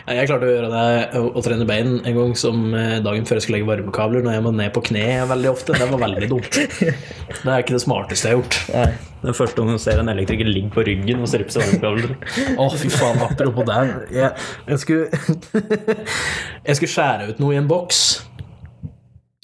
[0.08, 3.48] Jeg klarte å gjøre det å, trene bein en gang som eh, dagen før jeg
[3.48, 5.76] skulle legge varmekabler, når jeg må ned på kne veldig ofte.
[5.78, 6.60] Det var veldig dumt.
[7.42, 8.60] Det er ikke det smarteste jeg har gjort.
[8.72, 8.92] Nei.
[9.22, 12.16] Det er første gangen jeg ser en elektriker ligge på ryggen og strippe seg varmekabler.
[12.58, 13.94] Å, fy faen, apropos der.
[14.16, 14.32] Jeg,
[14.72, 15.22] jeg, skulle,
[16.68, 18.02] jeg skulle skjære ut noe i en boks.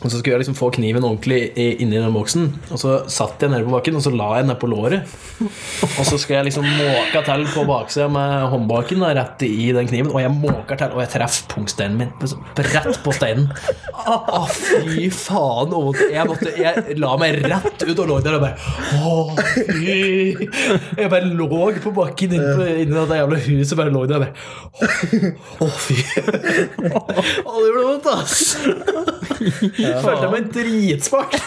[0.06, 2.43] Og så skulle jeg liksom få kniven ordentlig inni den boksen.
[2.70, 5.10] Og så satt jeg nede på bakken, og så la jeg den på låret.
[5.41, 9.89] Og så skulle jeg liksom måke til på baksida med håndbaken da, rett i den
[9.89, 10.12] kniven.
[10.14, 12.14] Og jeg måker til, og jeg treffer pungsteinen min
[12.76, 13.50] rett på steinen.
[14.06, 15.74] Å, fy faen.
[16.14, 19.18] Jeg, måtte, jeg la meg rett ut og lå der og bare Å,
[19.50, 20.38] fy.
[21.02, 21.50] Jeg bare lå
[21.82, 23.74] på bakken inni, det jævla huset.
[23.82, 25.34] Bare lå der og bare
[25.66, 25.98] Å, fy.
[26.86, 29.16] Å, det gjorde vondt, ass.
[30.05, 31.38] Følte meg dritsmart.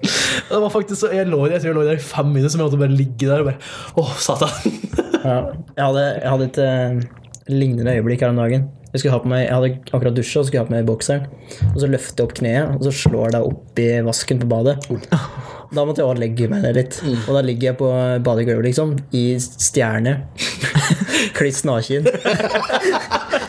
[0.00, 2.70] Det var faktisk så Jeg lå, jeg jeg lå der i fem minutter, som jeg
[2.70, 3.60] måtte bare ligge der og bare
[4.00, 4.76] Å, satan.
[5.20, 5.38] Ja.
[5.76, 7.00] Jeg, hadde, jeg hadde et eh,
[7.52, 8.68] lignende øyeblikk her om dagen.
[8.90, 11.28] Jeg, ha på meg, jeg hadde akkurat dusja og skulle ha på meg bokseren.
[11.70, 14.80] Og så løfter jeg opp kneet, og så slår det opp i vasken på badet.
[15.70, 16.96] Da måtte jeg også legge meg ned litt.
[17.28, 17.90] Og da ligger jeg på
[18.26, 20.16] badegulvet, liksom, i stjerne.
[21.38, 22.10] Kliss naken.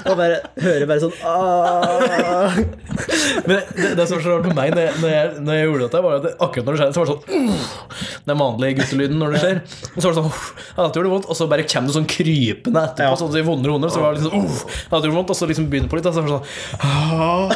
[0.06, 2.58] Og bare hører bare sånn «Åh».
[3.46, 5.68] Men det, det som var så rart med meg når jeg, når jeg, når jeg
[5.68, 7.24] gjorde dette, var at det, akkurat når det skjer, så var det sånn.
[8.28, 9.62] Den vanlige guttelyden når det skjer.
[9.92, 10.32] Og så var det sånn.
[10.72, 11.30] Ja, det gjorde vondt.
[11.32, 13.94] Og så bare kommer det sånn krypende etterpå, sånn i vondere hunder.
[13.94, 14.64] Så var det liksom «Uff».
[14.92, 15.34] Ja, det gjorde vondt.
[15.34, 16.48] Og så liksom begynner på litt, og så var det sånn
[16.86, 17.48] «Ah».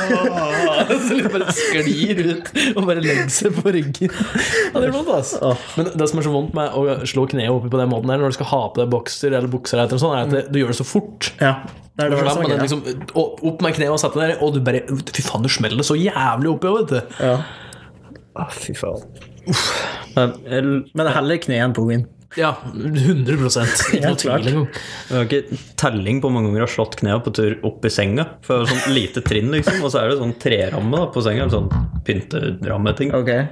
[1.06, 4.12] Så liksom bare sklir ut og bare legger seg på ryggen.
[4.12, 5.54] Ja, det gjør vondt, altså.
[5.78, 8.22] Men det som er så vondt med å slå kneet oppi på den måten her,
[8.22, 10.74] når du skal ha på deg bokser eller bukser, eller sånt, er at du gjør
[10.74, 11.32] det så fort.
[11.42, 11.58] Ja.
[11.96, 12.82] Det det, er den liksom,
[13.16, 14.82] opp med kneet og sette deg ned, og du bare
[15.16, 17.22] Fy faen, du smeller det så jævlig oppi òg, vet du.
[17.24, 17.38] Ja.
[18.36, 19.06] Ah, fy faen.
[20.18, 22.04] Men Men heller kne enn pungen.
[22.36, 24.66] Ja, 100 Ikke Ja, noe tvil engang.
[25.08, 27.86] jeg har ikke telling på hvor mange ganger jeg har slått kneet på tur opp
[27.88, 28.26] i senga.
[28.44, 29.80] For det sånn lite trinn, liksom.
[29.86, 31.46] Og så er det sånn treramme da, på senga.
[31.46, 31.70] En sånn
[32.08, 33.14] pynterammeting.
[33.16, 33.46] Okay.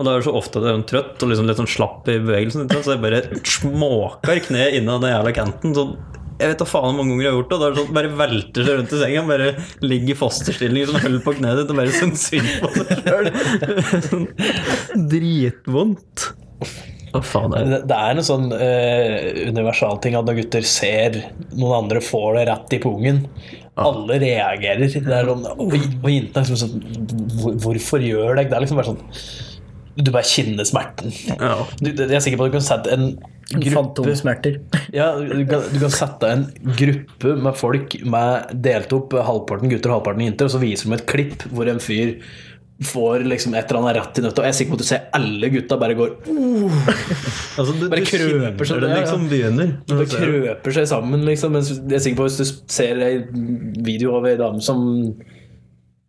[0.00, 2.16] Og da er det så ofte jeg er trøtt og liksom litt sånn slapp i
[2.22, 2.70] bevegelsen.
[2.72, 5.76] Så jeg bare småker kneet innan den jævla canten.
[5.76, 5.90] Så
[6.40, 7.56] jeg vet da faen hvor mange ganger jeg har gjort det.
[7.56, 9.24] Og da er det sånn, bare velter seg rundt i senga.
[9.28, 9.50] Bare
[9.84, 13.26] ligger i fosterstilling som holder på kneet ditt og bare sånn synd på seg sjøl.
[15.14, 16.30] Dritvondt.
[17.10, 17.80] Hva faen er det?
[17.90, 21.18] Det, er en sånn universal universalting at når gutter ser
[21.58, 23.24] noen andre får det rett i pungen
[23.80, 24.86] Alle reagerer.
[24.86, 26.76] Det er sånn, og, og jentene er liksom sånn
[27.40, 28.46] hvor, Hvorfor gjør det?
[28.52, 29.02] Det er liksom bare sånn
[29.98, 31.12] Du bare kjenner smerten.
[31.34, 31.56] Ja.
[31.82, 33.10] Du, jeg er sikker på at du kan sette en
[33.54, 34.60] gruppe Fantomsmerter.
[34.94, 36.46] Ja, du kan, du kan sette en
[36.78, 40.98] gruppe med folk med delt opp halvparten gutter og halvparten jenter, og så viser de
[40.98, 42.16] et klipp hvor en fyr
[42.84, 44.40] får liksom et eller annet rett i nøtta.
[44.40, 46.14] Og jeg er sikker på at du ser alle gutta bare går
[47.60, 49.02] Altså, du, Bare krøper sånn, det ja, ja.
[49.02, 49.74] liksom begynner.
[49.90, 50.06] Det.
[50.14, 51.52] krøper seg sammen, liksom.
[51.58, 53.12] Mens jeg er sikker på hvis du ser ei
[53.84, 54.80] video av ei dame som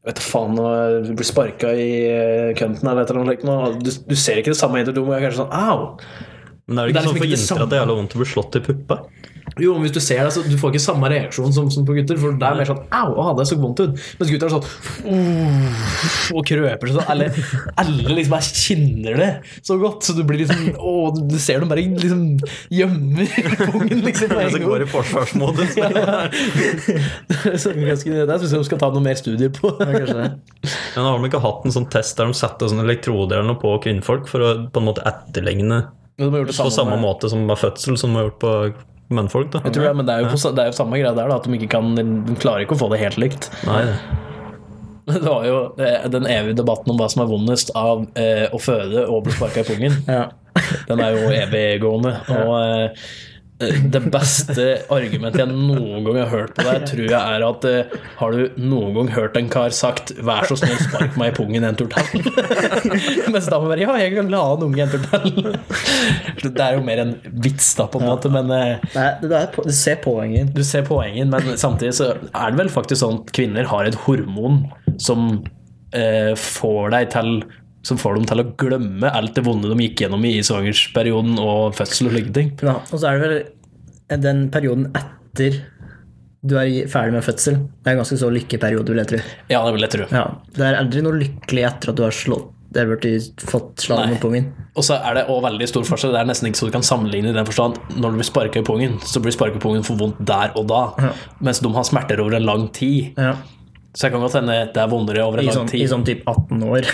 [0.02, 0.68] vet du faen nå,
[1.12, 4.80] blir sparka i eh, kønten eller et eller annet du, du ser ikke det samme
[4.82, 5.92] etter du må Kanskje sånn Au!
[6.72, 7.86] Men er det Det er ikke sånn liksom for ikke det jenter at det er
[7.86, 8.00] samme.
[8.00, 9.02] vondt å bli slått i puppa?
[9.60, 11.96] Jo, men hvis du ser det, så du får ikke samme reaksjon som, som på
[11.98, 12.16] gutter.
[12.22, 13.98] For det er mer sånn Au, å, det så vondt ut.
[14.20, 17.10] Mens gutter er sånn Og krøper sånn.
[17.12, 17.28] Alle,
[17.82, 19.30] alle liksom bare kjenner det
[19.68, 20.08] så godt.
[20.08, 22.24] Så du blir liksom Å, du ser dem bare liksom
[22.72, 23.28] gjemmer
[23.66, 24.32] pungen, liksom.
[24.40, 25.76] en Så går i forsvarsmodus.
[27.62, 29.74] Så ganske, det syns jeg de skal ta noe mer studier på.
[29.82, 30.30] Kanskje det.
[30.96, 33.62] Men har de ikke hatt en sånn test der de setter sånne elektroder eller noe
[33.62, 35.84] på kvinnfolk for å på en måte etterligne
[36.22, 38.28] Men de har gjort det på samme med- måte som med fødsel, som de har
[38.30, 38.52] gjort på
[39.12, 39.52] mennfolk.
[39.52, 41.28] da Jeg tror det, men det er jo, på, det er jo samme greia der,
[41.28, 43.50] da, at de ikke kan De klarer ikke å få det helt likt.
[43.68, 43.82] Nei,
[45.12, 48.60] Det var jo eh, den evige debatten om hva som er vondest av eh, å
[48.62, 49.98] føde og bli sparka i pungen.
[50.08, 50.28] Ja.
[50.88, 52.14] Den er jo eviggående.
[52.30, 53.10] Og eh,
[53.94, 57.94] det beste argumentet jeg noen gang har hørt på deg, tror jeg er at eh,
[58.20, 61.68] har du noen gang hørt en kar sagt 'vær så snill, spark meg i pungen
[61.68, 62.26] en tur til'?
[63.34, 65.56] Mens da må være 'ja, jeg kan la en unge en tur til'.
[66.42, 69.48] Det er jo mer en vits, da, på en måte, men eh, Nei, det er
[69.62, 70.54] du ser poenget.
[70.56, 73.98] du ser poenget, men samtidig så er det vel faktisk sånn at kvinner har et
[74.06, 74.64] hormon
[75.02, 75.44] som
[75.94, 77.42] eh, får deg til
[77.88, 81.76] som får dem til å glemme alt det vonde de gikk gjennom i svangersperioden og
[81.78, 82.54] fødsel og slike ting.
[82.62, 85.62] Ja, og så er det vel den perioden etter
[86.42, 87.60] du er ferdig med fødsel.
[87.82, 89.20] Det er en ganske så lykkeperiode, vil jeg tro.
[89.52, 90.08] Ja, det vil jeg tro.
[90.10, 90.24] Ja,
[90.58, 93.10] det er aldri noe lykkelig etter at du har slått det burde
[93.44, 94.46] fått slag mot pungen.
[94.80, 96.14] Og så er det også veldig stor forskjell.
[96.16, 97.76] Det er nesten ikke så du kan sammenligne i den forstand.
[97.98, 100.70] Når du blir sparka i pungen, så blir sparka i pungen for vondt der og
[100.72, 100.86] da.
[101.44, 103.20] Mens de har smerter over en lang tid.
[103.20, 103.34] Ja.
[103.92, 105.82] Så jeg kan godt hende det er vondere over en I, lang sånn, tid.
[105.84, 106.86] I sånn typ 18 år.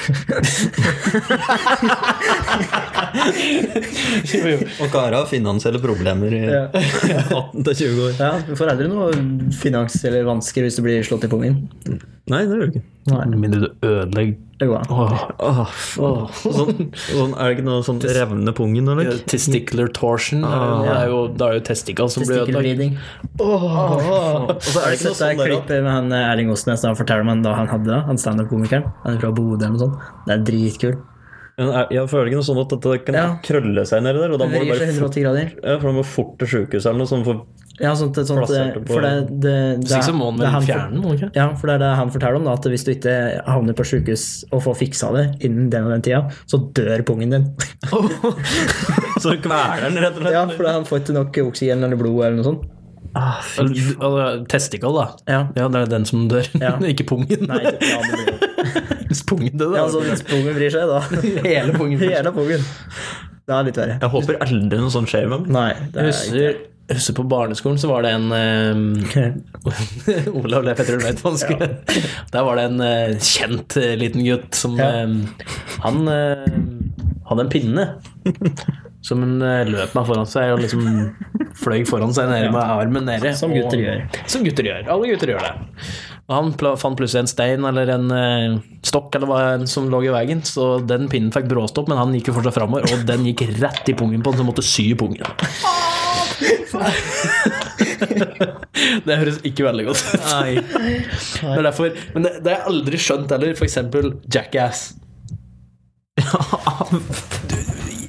[4.81, 8.13] Og karer har finansielle problemer i 18-20 år.
[8.17, 9.11] ja, du får aldri noe
[9.61, 11.53] finans eller vansker hvis du blir slått i pungen.
[12.33, 12.83] Nei, det gjør du ikke.
[13.13, 14.87] Med mindre du ødelegger Det går an.
[14.89, 15.71] Åh.
[16.01, 18.87] Åh, Sånn, sånn, er det ikke noe sånn revne pungen?
[18.89, 19.11] Eller?
[19.11, 20.41] Ja, Testicular torsion.
[20.41, 22.55] det er jo- det er jo, testikler som blir ødelagt.
[22.55, 22.97] Testikkelvridning.
[23.37, 26.87] Og så er Har det ikke noe sånn klippet med han eh, Erling Osnes da
[26.89, 27.99] han forteller om han da han hadde det?
[28.09, 28.91] Han standup-komikeren.
[29.03, 30.09] Han er fra Bodø eller noe sånt.
[30.25, 30.97] Det er dritkul.
[31.57, 33.27] Men er- Jeg føler ikke noe sånn at det kan Ja.
[33.41, 35.53] krølle seg nedi der, og da må du bare fort, 180 grader.
[35.63, 37.25] ja, for da må fort til sjukehuset eller noe sånt.
[37.25, 37.41] For,
[37.79, 41.11] Ja, sånt, sånt, det for det, det, det, så må det er han fjerne den,
[41.13, 41.35] ikke?
[41.35, 43.85] Ja, for det er det han forteller om, da, at hvis du ikke havner på
[43.85, 47.45] sykehus og får fiksa det innen den og den tida, så dør pungen din.
[49.21, 50.33] så kveler den rett og slett.
[50.33, 52.65] Ja, for han får ikke nok oksygen eller blod eller noe sånt.
[53.15, 53.61] Ah, fy.
[53.61, 55.05] Altså, Testicle, da.
[55.27, 55.39] Ja.
[55.55, 56.75] Ja, det er den som dør, Ja.
[56.91, 57.45] ikke pungen.
[57.47, 58.46] Nei, ja, det blir
[59.17, 59.73] Hvis pungen det da.
[59.79, 61.01] ja, altså, hvis pungen bryr seg, da.
[61.49, 61.97] Hele pungen.
[62.05, 62.65] Hele pungen.
[63.47, 63.97] Det er litt verre.
[64.03, 65.53] Jeg håper aldri noe sånt skjer med meg.
[65.57, 66.57] Nei, det Jeg er husker,
[66.87, 68.83] jeg husker på barneskolen så var det en um,
[70.43, 71.67] Olav Leif, jeg tror du vet hva han skulle
[72.31, 74.91] Der var det en uh, kjent uh, liten gutt som Ja.
[75.07, 75.17] um,
[75.87, 76.45] Han uh,
[77.31, 77.87] hadde en pinne
[79.07, 80.83] som han eh, løp meg foran seg og liksom
[81.61, 83.29] fløy foran seg nede med armen nede.
[83.39, 84.01] Som gutter og- gjør.
[84.27, 84.81] Som gutter gjør.
[84.91, 85.51] Alle gutter gjør det.
[86.27, 90.41] Han fant plutselig en stein eller en eh, stokk eller hva som lå i veien,
[90.43, 93.85] så den pinnen fikk bråstopp, men han gikk jo fortsatt framover, og den gikk rett
[93.87, 95.23] i pungen på han, som måtte sy i pungen.
[99.07, 100.19] det høres ikke veldig godt ut.
[101.47, 104.79] Er derfor, men det, det har jeg aldri skjønt heller, for eksempel Jackass.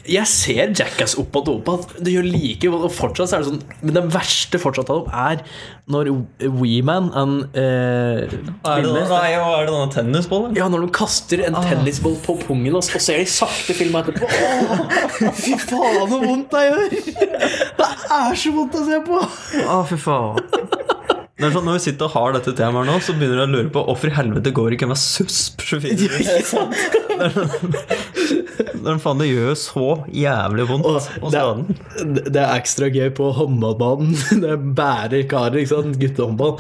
[0.09, 3.51] Jeg ser Jackass opp og opp at Det gjør like og fortsatt så er det
[3.51, 5.43] sånn Men det verste fortsatt av dem er
[5.89, 6.11] når
[6.59, 10.57] Weeman, en eh, Er det, nei, er det denne tennisballen?
[10.59, 14.29] ja, når de kaster en tennisball på pungen og så ser de sakte filma etterpå
[14.29, 16.99] Åh, Fy faen, så vondt det gjør!
[17.79, 17.89] Det
[18.19, 19.23] er så vondt å se på!
[19.65, 20.98] Å, fy faen.
[21.39, 23.83] Sånn, Når vi sitter og har dette temaet nå, så begynner jeg å lure på
[23.87, 26.65] hvorfor i helvete går ikke med susp 24
[28.83, 31.63] Når faen det gjør så jævlig vondt Og, det, er,
[32.27, 34.17] det er ekstra gøy på håndballbanen.
[34.43, 35.99] Det er bærer karer, ikke sant?
[36.01, 36.57] guttehåndball.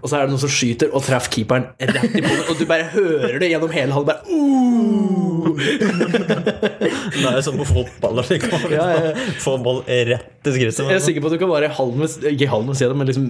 [0.00, 2.64] Og så er det noen som skyter og treffer keeperen rett i båten, og du
[2.70, 4.10] bare hører det gjennom hele hallen.
[4.10, 5.19] Bare, uh!
[5.60, 8.18] Det er jo sånn på fotball.
[8.20, 9.12] når de kommer Ja, ja.
[9.42, 10.80] Få ball rett i skrittet.
[10.80, 12.98] Jeg er sikker på at du kan være i hallen ikke i hallen ved siden,
[13.00, 13.28] men liksom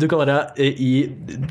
[0.00, 0.92] Du kan være i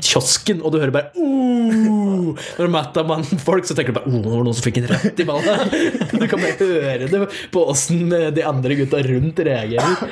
[0.04, 2.32] kiosken, og du hører bare uh!
[2.32, 4.82] Når du møter mann folk, så tenker du bare oh, det var noen som fikk
[4.82, 5.76] en rett i ballen.
[6.22, 7.20] Du kan bare høre det
[7.52, 10.08] på åssen de andre gutta rundt reagerer.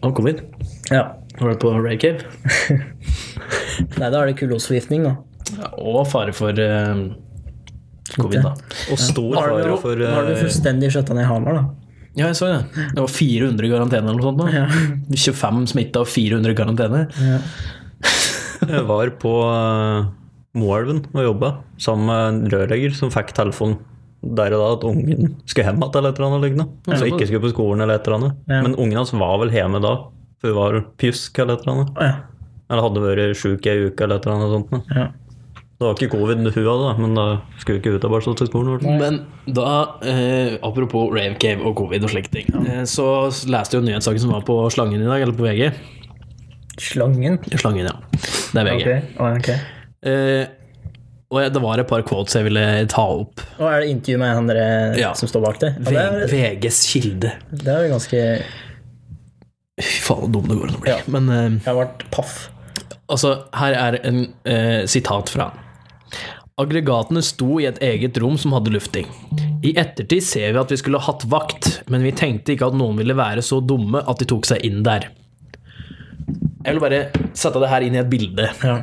[0.00, 0.40] Han kom inn.
[0.90, 1.04] Ja.
[1.40, 2.18] Var det på Ray Cave?
[4.00, 5.14] Nei, da er det kulosforgiftning, da.
[5.56, 7.04] Ja, og fare for eh,
[8.16, 8.52] covid, da.
[8.92, 9.44] Og stor ja.
[9.44, 11.90] fare for har du eh, fullstendig skjøtta ned Hamar, da?
[12.18, 12.86] Ja, jeg så det.
[12.94, 14.40] Det var 400 i karantene eller noe sånt.
[15.10, 17.04] nå 25 smitta og 400 i karantene.
[18.60, 20.08] Jeg var på uh,
[20.58, 21.50] Moelven og jobba
[21.80, 23.78] sammen med en rørlegger som fikk telefon
[24.20, 26.96] der og da at ungen skulle hjem igjen eller et eller annet lignende.
[26.98, 28.42] Så ikke skulle på skolen eller et eller annet.
[28.50, 28.58] Ja.
[28.66, 29.94] Men ungen hans var vel hjemme da,
[30.42, 32.02] for hun var pjusk eller et eller annet.
[32.04, 32.50] Ja.
[32.70, 34.74] Eller hadde vært sjuk i ei uke eller et eller annet sånt.
[34.74, 34.98] da.
[34.98, 35.06] ja.
[35.80, 37.22] Det var ikke covid hun hadde, da, men da
[37.56, 38.68] skulle hun ikke ut av bare til skolen.
[38.68, 38.98] i hvert fall.
[39.00, 39.68] Men da,
[40.04, 43.06] eh, apropos Rave Cave og covid og slike ting, eh, så
[43.48, 45.70] leste jeg jo nyhetssaken som var på Slangen i dag, eller på VG.
[46.80, 47.38] Slangen?
[47.56, 47.96] Slangen, ja.
[48.52, 48.98] Det er VG.
[49.16, 49.38] Ok.
[49.38, 49.48] Ok.
[50.04, 50.46] Eh,
[51.30, 53.40] og jeg- det var et par quotes jeg ville ta opp.
[53.58, 55.12] Og er det intervju med han dere Ja.
[55.14, 55.74] som står bak det?
[55.78, 56.26] Ja, det, er,
[56.60, 57.32] VGs kilde.
[57.52, 58.42] det er jo ganske
[59.80, 60.90] Fy faen, så dum det går an å bli.
[60.90, 60.98] Ja.
[61.08, 62.50] Men eh, Jeg har vært paff.
[63.08, 65.58] altså, her er en eh, sitat fra han.
[66.60, 69.06] Aggregatene sto i et eget rom som hadde lufting.
[69.64, 72.98] I ettertid ser vi at vi skulle hatt vakt, men vi tenkte ikke at noen
[73.00, 75.08] ville være så dumme at de tok seg inn der.
[76.64, 77.00] Jeg vil bare
[77.38, 78.48] sette det her inn i et bilde.
[78.64, 78.78] Ja.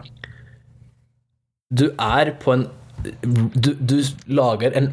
[1.70, 2.68] Du er på en
[3.54, 3.98] Du, du
[4.34, 4.88] lager en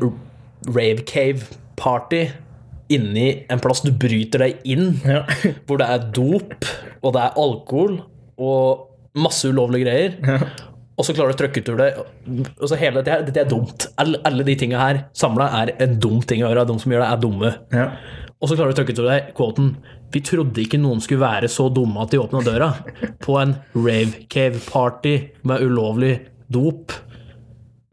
[0.69, 1.47] rave cave
[1.81, 2.27] party
[2.93, 5.23] inni en plass du bryter deg inn, Ja.
[5.67, 6.69] hvor det er dop,
[7.01, 7.97] og det er alkohol,
[8.37, 10.45] og masse ulovlige greier.
[10.95, 12.51] Og så klarer du å trykke ut over det.
[12.61, 13.89] Og så hele her, dette er dumt.
[13.99, 16.67] Alle, alle de tinga her samla er en dum ting å gjøre.
[16.71, 17.55] De som gjør det, er dumme.
[17.75, 17.89] ja.
[18.43, 19.69] Og så klarer du å trykke ut over deg quoten
[20.13, 22.67] Vi trodde ikke noen skulle være så dumme at de åpna døra.
[23.25, 25.15] På en rave cave party
[25.49, 26.11] med ulovlig
[26.53, 26.93] dop.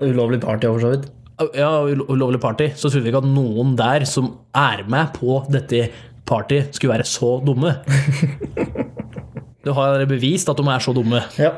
[0.04, 1.08] Ulovlig party, for så vidt.
[1.56, 2.68] Ja, ulovlig party.
[2.76, 4.28] Så trodde vi ikke at noen der som
[4.58, 5.86] er med på dette
[6.28, 7.78] party, skulle være så dumme.
[9.62, 11.20] Du har bevist at de er så dumme.
[11.38, 11.52] Ja.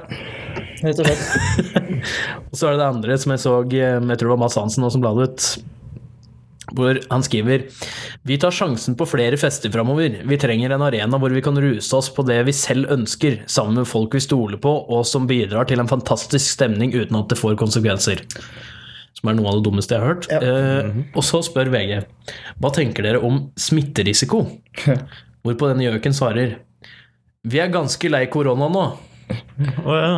[0.88, 2.09] Rett og slett.
[2.51, 4.59] Og så er det det andre som jeg så, eh, jeg tror det var Mads
[4.59, 5.47] Hansen også som la det ut.
[6.73, 7.65] Hvor han skriver
[8.25, 10.21] Vi tar sjansen på flere fester framover.
[10.25, 13.81] Vi trenger en arena hvor vi kan ruse oss på det vi selv ønsker, sammen
[13.81, 17.39] med folk vi stoler på, og som bidrar til en fantastisk stemning uten at det
[17.39, 18.23] får konsekvenser.
[19.19, 20.29] Som er noe av det dummeste jeg har hørt.
[20.31, 20.39] Ja.
[20.39, 21.99] eh, og så spør VG
[22.59, 24.45] Hva tenker dere om smitterisiko?
[25.43, 26.55] Hvorpå denne gjøken svarer
[27.43, 28.86] Vi er ganske lei korona nå.
[29.84, 30.15] Å ja.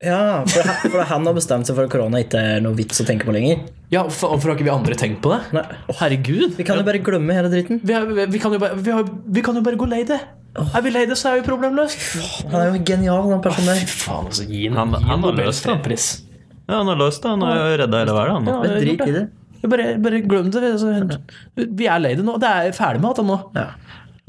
[0.00, 3.04] Ja, for, for han har bestemt seg for at korona ikke er noe vits å
[3.04, 3.58] tenke på lenger.
[3.92, 5.40] Ja, hvorfor hvorfor har ikke vi andre tenkt på det?
[5.52, 5.64] Nei.
[5.98, 6.54] Herregud.
[6.56, 7.82] Vi kan jo bare glemme hele dritten.
[7.84, 9.04] Vi, er, vi, kan jo bare, vi, har,
[9.36, 10.16] vi kan jo bare gå lei det.
[10.64, 12.00] Er vi lei det, så er vi problemløst.
[12.48, 13.92] Han er jo genial, den personen Fy der.
[14.06, 14.46] faen, altså.
[14.48, 15.76] Gi Han- han har løst det.
[15.92, 17.34] ja, han har løst det.
[17.36, 18.48] Han har redda hele verden.
[18.48, 19.26] Ja, drit i det.
[19.68, 20.64] Bare, bare glem det.
[20.72, 21.20] Altså,
[21.60, 22.38] vi er lei det nå.
[22.40, 23.36] Det er ferdig med det nå.
[23.52, 23.68] Ja.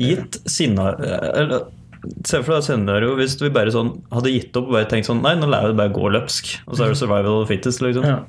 [0.01, 1.69] Gitt sinna eller,
[2.25, 5.21] Se for deg scenario hvis vi bare sånn hadde gitt opp og bare tenkt sånn
[5.21, 6.53] Nei, nå vi det bare gå løpsk.
[6.67, 8.07] Og så er det survival of fittest, liksom.
[8.07, 8.21] Ja.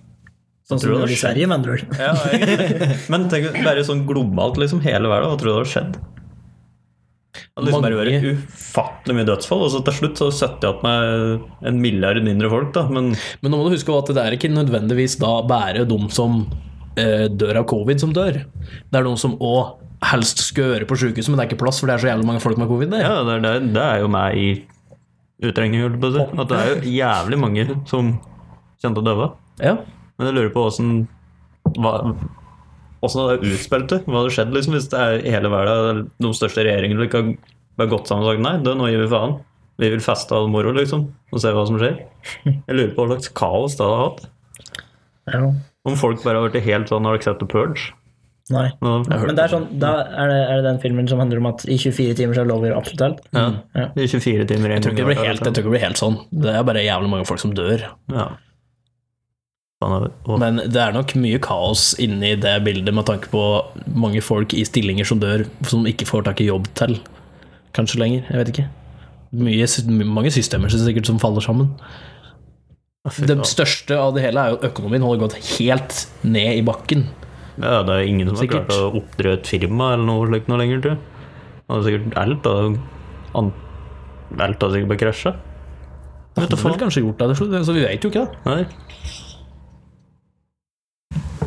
[0.68, 1.94] Sånn som det gjør i Sverige, mener du?
[1.98, 2.96] Ja, egentlig.
[3.12, 5.32] Men tenk bare sånn globalt, liksom, hele verden.
[5.32, 6.00] Hva tror du hadde skjedd?
[7.32, 9.64] Det liksom bare vært ufattelig mye dødsfall.
[9.66, 12.84] Og så til slutt så setter jeg igjen med en milliard mindre folk, da.
[12.92, 16.42] Men Men nå må du huske at det er ikke nødvendigvis da bare de som
[16.96, 18.42] eh, dør av covid, som dør.
[18.44, 19.78] Det er noen som òg
[20.10, 22.26] helst skal gjøre på sjukehuset, men det er ikke plass, for det er så jævlig
[22.28, 23.04] mange folk med covid der.
[23.04, 24.48] ja, det, er- det, er- det er jo meg i
[25.46, 26.24] utregning, holdt jeg på å si.
[26.42, 28.12] At det er jo jævlig mange som
[28.82, 29.28] kjente å døve.
[29.62, 29.76] Ja.
[30.18, 30.92] Men jeg lurer på åssen
[33.02, 33.98] Åssen hadde det utspilt det?
[34.06, 37.32] Hva hadde skjedd liksom, hvis det er hele verden de største regjeringene ikke har
[37.80, 39.36] bare gått sammen og sagt nei, det, nå gir vi faen.
[39.82, 41.96] Vi vil feste av moro, liksom, og se hva som skjer.
[42.46, 44.22] Jeg lurer på hva slags kaos det hadde hatt.
[45.32, 45.42] Ja.
[45.88, 47.88] Om folk bare har vært helt sånn Har dere sett The Purge?
[48.50, 48.66] Nei.
[48.82, 51.46] Nå, Men det er sånn, da er det, er det den filmen som handler om
[51.52, 53.20] at i 24 timer så lover absolutt alt?
[53.32, 53.44] ja.
[53.78, 53.84] Ja.
[53.94, 55.84] Det er 24 timer Jeg tror ikke det blir helt, jeg tror ikke det blir
[55.86, 56.18] helt sånn.
[56.44, 57.86] Det er bare jævlig mange folk som dør.
[58.12, 58.26] Ja.
[59.82, 63.42] Men det er nok mye kaos inni det bildet med tanke på
[63.98, 66.98] mange folk i stillinger som dør, som ikke får tak i jobb til.
[67.74, 68.28] Kanskje lenger.
[68.28, 68.68] Jeg vet ikke.
[69.32, 69.66] Mye,
[70.06, 71.72] mange systemer som sikkert som faller sammen.
[73.02, 77.08] Det største av det hele er jo at økonomien holder gått helt ned i bakken.
[77.60, 80.60] Ja, det er ingen som har klart å oppdra et firma eller noe slikt noe
[80.62, 81.00] lenger, tror jeg.
[81.62, 82.46] Det er sikkert alt
[84.64, 85.32] har sikkert bare krasja.
[86.32, 88.30] Det har vel kanskje gjort det til slutt, så vi vet jo ikke det.
[88.48, 88.62] Nei.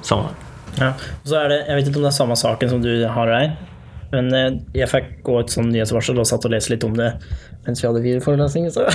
[0.05, 0.29] Samme.
[0.77, 0.91] Ja.
[1.23, 3.31] Og så er det, Jeg vet ikke om det er samme saken som du har
[3.31, 3.55] her,
[4.11, 7.13] men eh, jeg fikk gå et sånn nyhetsvarsel og satt og leste litt om det
[7.65, 8.69] mens vi hadde videoforelesning.
[8.73, 8.85] Så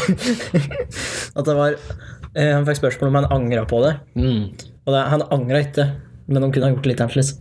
[1.39, 3.97] at det var eh, Han fikk spørsmål om han angra på det.
[4.15, 4.45] Mm.
[4.87, 5.89] Og det, han angra ikke,
[6.31, 7.35] men de kunne ha gjort det litt annerledes.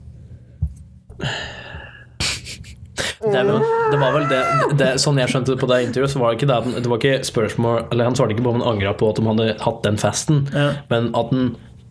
[3.19, 3.49] Det, vel,
[3.91, 4.39] det var vel det,
[4.79, 7.01] det Sånn jeg skjønte det på det intervjuet, så var det ikke det Det var
[7.01, 9.81] ikke spørsmål Eller han svarte ikke på om han angra på at de hadde hatt
[9.83, 10.69] den festen, Ja.
[10.91, 11.49] men at han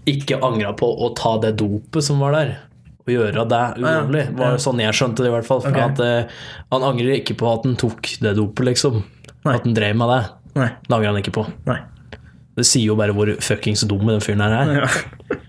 [0.09, 2.55] ikke angra på å ta det dopet som var der.
[3.05, 4.23] Å gjøre det ulovlig.
[4.25, 4.37] ja.
[4.39, 5.61] var sånn jeg skjønte det, i hvert fall.
[5.61, 5.83] For Ok.
[5.85, 6.39] at, uh,
[6.73, 9.03] han angrer ikke på at han tok det dopet, liksom.
[9.45, 9.53] Nei.
[9.59, 10.21] At han drev med det.
[10.57, 10.71] Nei.
[10.89, 11.45] Det angrer han ikke på.
[11.69, 11.77] Nei.
[12.57, 14.73] Det sier jo bare hvor fuckings dum den fyren her er.
[14.81, 15.37] Ja.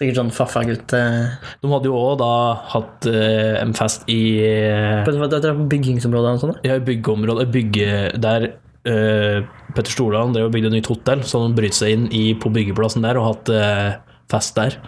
[0.00, 2.30] Sikkert sånn faffa-gutt eh, De hadde jo òg da
[2.72, 6.54] hatt uh, en fest i uh, på, det er på byggingsområdet og sånn.
[6.64, 7.90] Ja, i byggeområdet bygge,
[8.24, 8.48] Der
[8.88, 9.42] uh,
[9.76, 12.52] Petter Stordalen drev og bygde et nytt hotell, så han brøt seg inn i, på
[12.54, 14.78] byggeplassen der og hatt uh, fest der.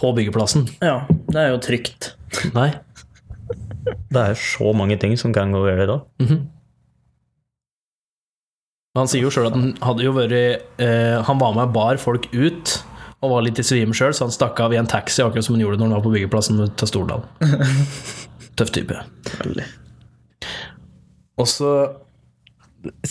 [0.00, 0.68] På byggeplassen.
[0.80, 2.14] Ja, det er jo trygt.
[2.58, 2.70] Nei.
[3.84, 6.00] Det er så mange ting som kan gå galt da.
[6.22, 6.40] Mhm.
[8.98, 10.32] Han sier jo sjøl at han hadde jo vært
[10.82, 12.72] eh, Han var med og bar folk ut,
[13.20, 15.56] og var litt i svime sjøl, så han stakk av i en taxi, akkurat som
[15.56, 17.26] han gjorde når han var på byggeplassen til Stordalen.
[18.58, 18.96] Tøff type.
[19.42, 19.66] Veldig.
[21.40, 21.72] Og så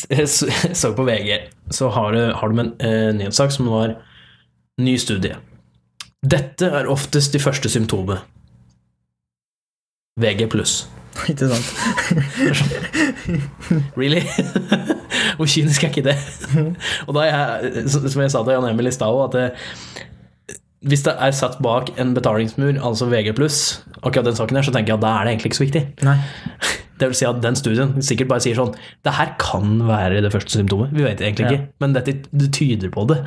[0.10, 1.36] Jeg så på VG,
[1.70, 3.99] så har, du, har du en eh, nyhetssak som var
[4.82, 5.38] ny studie.
[6.26, 8.26] Dette er oftest de første symptomet.
[10.20, 10.82] VG pluss.
[11.32, 11.68] Ikke sant?
[13.97, 14.22] Really?
[15.38, 16.16] Hvor kynisk er ikke det?
[17.07, 20.57] og da jeg, som jeg sa til Jan Emil i stad òg, at det,
[20.89, 23.34] hvis det er satt bak en betalingsmur, altså VG+,
[23.99, 25.84] akkurat den saken her, så tenker jeg at da er det egentlig ikke så viktig.
[26.07, 26.18] Nei.
[26.99, 28.74] Det vil si at den studien sikkert bare sier sånn
[29.07, 30.91] Det her kan være det første symptomet.
[30.91, 31.51] Vi vet egentlig Ja.
[31.55, 33.22] ikke, men dette det tyder på det.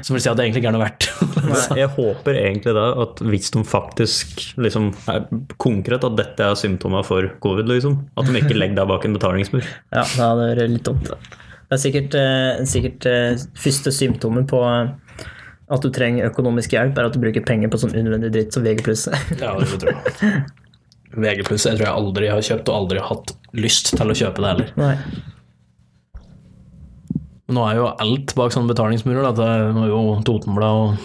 [0.00, 1.06] Som vil si at det egentlig ikke er noe verdt.
[1.82, 5.26] Jeg håper egentlig da at hvis de faktisk liksom er
[5.60, 9.18] konkret at dette er symptomer for covid, liksom, at de ikke legger deg bak en
[9.18, 9.66] betalingsmur.
[9.92, 11.12] Ja, det hadde vært litt dumt.
[11.12, 15.28] Det er sikkert, eh, sikkert eh, første symptomet på eh,
[15.72, 18.64] at du trenger økonomisk hjelp, er at du bruker penger på sånn unødvendig dritt som
[18.64, 18.96] VG+.
[19.44, 20.42] ja, det tror jeg.
[21.22, 24.40] VG jeg tror jeg aldri har kjøpt, og aldri har hatt lyst til å kjøpe
[24.40, 24.74] det heller.
[24.80, 24.94] Nei.
[27.52, 29.22] Nå er jo alt bak sånne betalingsmurer.
[29.28, 29.32] Da.
[29.36, 30.96] Det er jo Totenblad og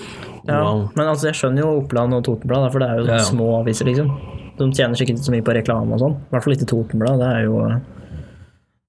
[0.48, 0.62] Ja,
[0.96, 3.24] men altså, jeg skjønner jo Oppland og Totenblad, for det er jo Ja, ja.
[3.28, 4.12] små aviser, liksom.
[4.58, 6.16] De tjener sikkert ikke så mye på reklame og sånn.
[6.16, 7.20] I hvert fall ikke Totenblad.
[7.20, 7.82] Det er jo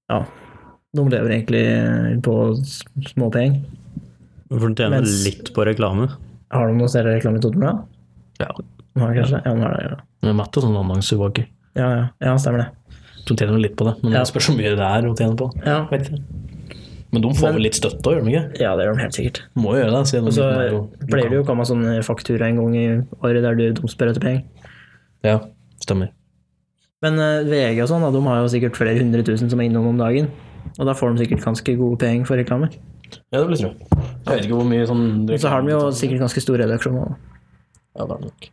[0.09, 0.23] Ja.
[0.95, 2.33] De lever egentlig på
[2.65, 3.09] småpenger.
[3.13, 3.61] små penger.
[4.49, 6.07] For de tjener Mens- litt på reklame.
[6.51, 7.83] Har de noe større reklame i Totenblad?
[8.39, 8.47] Ja.
[8.97, 9.41] Har kanskje?
[9.45, 9.83] Ja, de har det.
[9.91, 11.45] Ja, Med Matt og sånne annonsevaker.
[11.75, 12.69] ja, ja, ja stemmer det.
[13.27, 14.19] De tjener litt på det, men Ja.
[14.23, 15.51] det spørs hvor mye det er å tjene på.
[15.65, 16.23] Ja, Vet ikke.
[17.11, 18.59] Men de får Men- vel litt støtte òg, gjør de ikke?
[18.61, 19.41] ja det gjør de helt sikkert.
[19.57, 20.07] Må jo gjøre det.
[20.11, 22.75] Siden Og så de er jo- pleier det jo å komme sånn faktura en gang
[22.75, 22.85] i
[23.23, 24.43] året der du de spør etter penger.
[25.23, 25.39] Ja,
[25.81, 26.09] stemmer.
[27.01, 29.87] Men eh, VG og sånn, de har jo sikkert flere hundre tusen som er innom
[29.87, 30.29] om dagen.
[30.77, 32.69] Og da får de sikkert ganske gode penger for reklame.
[33.31, 33.99] Ja, det vil jeg tro.
[34.27, 36.93] Jeg vet ikke hvor mye sånn Og så har de jo sikkert ganske stor redaksjon
[36.99, 37.15] òg.
[37.97, 38.49] Ja, det har de nok.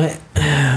[0.00, 0.12] Nei,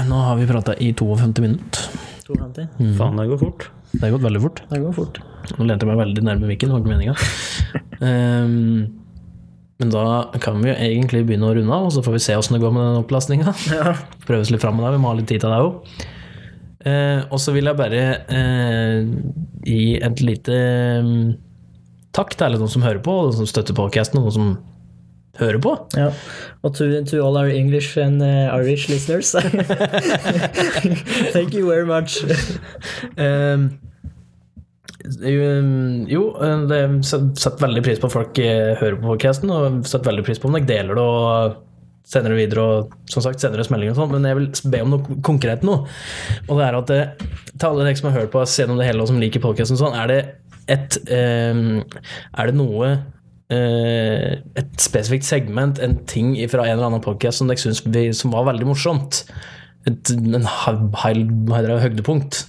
[0.08, 1.88] nå har vi prata i 52 minutter.
[2.26, 2.68] 52.
[2.80, 2.94] Mm.
[2.96, 3.66] Faen, det går fort.
[3.94, 4.62] Det har gått veldig fort.
[4.70, 5.20] Det går fort.
[5.54, 7.14] Nå lente jeg meg veldig nærme mikken, det var ikke meninga.
[8.08, 9.04] um,
[9.82, 10.04] men da
[10.42, 12.74] kan vi egentlig begynne å runde av, og så får vi se åssen det går
[12.74, 13.54] med den opplastninga.
[13.74, 13.94] Ja.
[14.26, 15.96] Prøves litt fram med det, vi må ha litt tid til det òg.
[17.32, 18.04] og så vil jeg bare
[18.38, 19.08] eh,
[19.64, 20.60] gi et lite
[21.04, 21.26] mm,
[22.14, 24.54] takk til alle de som hører på, og de som støtter podcasten, og de som
[25.40, 25.76] hører på.
[25.96, 26.10] ja.
[26.62, 29.32] Og to, to all our English and uh, Irish listeners.
[31.32, 32.24] Thank you very much.
[33.18, 33.78] um,
[35.04, 35.40] jo,
[36.08, 40.08] jo, eh, det setter veldig pris på at folk eh, hører på podcasten, og setter
[40.08, 41.58] veldig pris på om dere deler det og
[42.08, 44.80] sender det videre og som sagt sender oss meldinger og sånn, men jeg vil be
[44.84, 45.76] om noe konkret nå.
[46.48, 49.04] Og det er at til alle dere som har hørt på oss gjennom det hele
[49.04, 50.20] og som liker podcasten sånn, er det
[50.70, 51.82] et um,
[52.32, 53.00] Er det noe eh,
[53.52, 57.82] et spesifikt segment, en ting fra en eller annen podcast som dere syns
[58.16, 59.24] som var veldig morsomt?
[59.84, 62.46] Et, en høydepunkt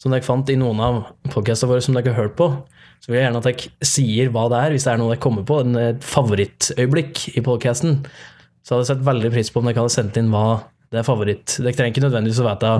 [0.00, 2.48] som dere fant i noen av podcastene våre som dere har hørt på,
[3.00, 5.22] så vil jeg gjerne at dere sier hva det er, hvis det er noe dere
[5.24, 8.00] kommer på, en favorittøyeblikk i podcasten.
[8.64, 11.06] Så hadde jeg sett veldig pris på om dere hadde sendt inn hva det er
[11.06, 11.58] favoritt.
[11.60, 12.72] Dere trenger ikke nødvendigvis å vite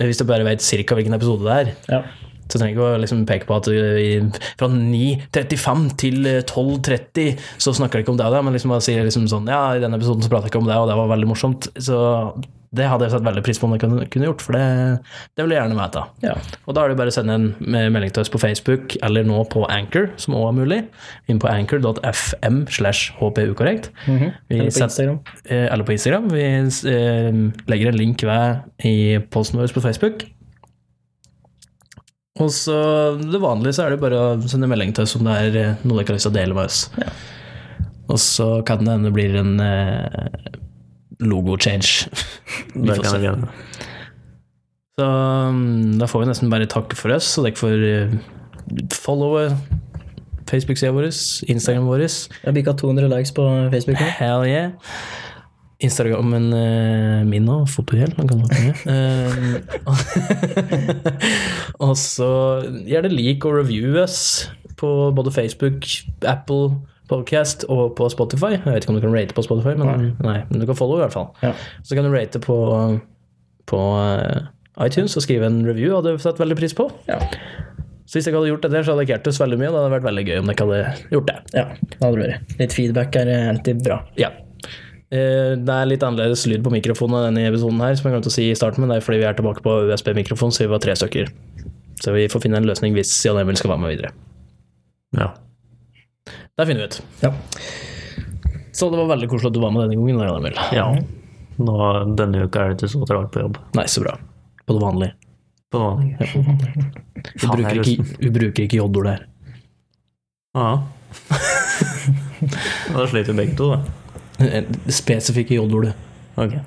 [0.00, 1.72] hvis dere bare vet cirka hvilken episode det er.
[1.92, 2.02] Ja.
[2.50, 4.12] Så trenger ikke å liksom peke på at vi,
[4.60, 9.28] fra 9.35 til 12.30 så snakker de ikke om det, men liksom bare sier liksom
[9.30, 11.30] sånn Ja, i denne episoden så prater jeg ikke om det, og det var veldig
[11.30, 11.70] morsomt.
[11.80, 12.00] Så
[12.70, 14.62] det hadde jeg satt veldig pris på om jeg kunne, gjort, for det,
[15.34, 16.04] det vil jeg gjerne vite.
[16.22, 16.36] Ja.
[16.70, 19.42] Og da er det bare å sende en melding til oss på Facebook, eller nå
[19.50, 20.80] på Anchor, som også er mulig.
[21.26, 23.90] Inn på anchor.fm slash hpukorrekt.
[24.06, 24.30] Mm -hmm.
[24.50, 25.18] Eller på Instagram.
[25.44, 26.28] eh, eller på Instagram.
[26.30, 27.32] Vi eh,
[27.66, 30.24] legger en link ved i posten vår på Facebook.
[32.40, 32.76] Og så
[33.20, 35.84] det vanlige så er det bare å sende melding til oss om det er eh,
[35.84, 36.84] noe dere har lyst til å dele med oss.
[38.10, 40.48] Og så kan det hende det blir en eh,
[41.20, 42.08] logo-change.
[42.74, 43.50] Det kan det gjøre.
[44.98, 48.16] Så mm, da får vi nesten bare takke for oss, og dere får eh,
[48.94, 49.46] followe
[50.50, 51.10] Facebook-sida vår,
[51.52, 52.04] Instagram vår.
[52.08, 54.08] Jeg har bikka 200 likes på Facebook nå.
[54.18, 54.72] Hell yeah.
[55.80, 58.12] Instagrammen uh, min og fotohjell.
[58.18, 58.42] man kan.
[58.90, 59.36] Eh,
[61.86, 62.30] og så
[62.84, 64.50] det lik og review oss
[64.80, 65.88] på både Facebook,
[66.28, 66.76] Apple,
[67.10, 68.54] Podcast og på Spotify.
[68.54, 70.38] Jeg vet ikke om du kan rate på Spotify, men, nei.
[70.50, 71.30] men du kan follow i hvert fall.
[71.42, 71.54] Ja.
[71.82, 72.58] Så kan du rate på,
[73.70, 74.46] på eh,
[74.86, 76.86] iTunes og skrive en review, hadde jeg satt veldig pris på.
[77.10, 77.18] Ja.
[78.06, 79.70] Så hvis jeg hadde gjort det der, så hadde jeg ikke hjulpet veldig mye.
[79.70, 81.40] Det hadde vært veldig gøy om dere hadde gjort det.
[81.56, 82.54] ja, det hadde vært.
[82.62, 84.00] Litt feedback er alltid bra.
[84.18, 84.32] Ja.
[85.10, 88.30] Eh, Det er litt annerledes lyd på mikrofonen av denne episoden her, som jeg glemte
[88.30, 90.70] å si i starten, men det er fordi vi er tilbake på USB-mikrofon, så vi
[90.70, 91.32] var tre stykker.
[92.00, 94.12] Så vi får finne en løsning hvis Jan Emil skal være med videre.
[95.18, 95.32] Ja.
[96.56, 97.00] Det finner vi ut.
[97.24, 97.32] Ja.
[98.72, 100.22] Så det var veldig koselig at du var med denne gangen.
[100.22, 100.60] Jan Emil.
[100.72, 100.86] ja.
[101.60, 101.74] Nå,
[102.16, 103.58] denne uka er det ikke så travelt på jobb.
[103.76, 104.14] Nei, så bra.
[104.64, 105.12] På det vanlige.
[105.68, 106.94] På det vanlige.
[107.34, 109.26] Vi bruker ikke, vi bruker ikke J-ord der.
[110.56, 110.70] Ja.
[112.94, 113.82] da sliter vi begge to, da.
[115.00, 115.94] Spesifikke J-ordet.
[116.36, 116.52] Ok.
[116.52, 116.62] Ja.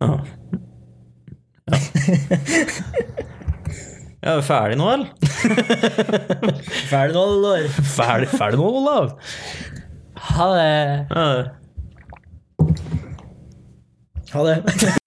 [0.00, 0.18] Ja.
[4.18, 5.06] Ja, er ferdig nå, eller?
[6.90, 7.68] Ferdig nå, Olav.
[7.94, 9.12] Ferdig, ferdig nå, Olav.
[10.34, 11.06] Ha det.
[11.14, 11.26] Ja.
[14.34, 14.97] Ha det.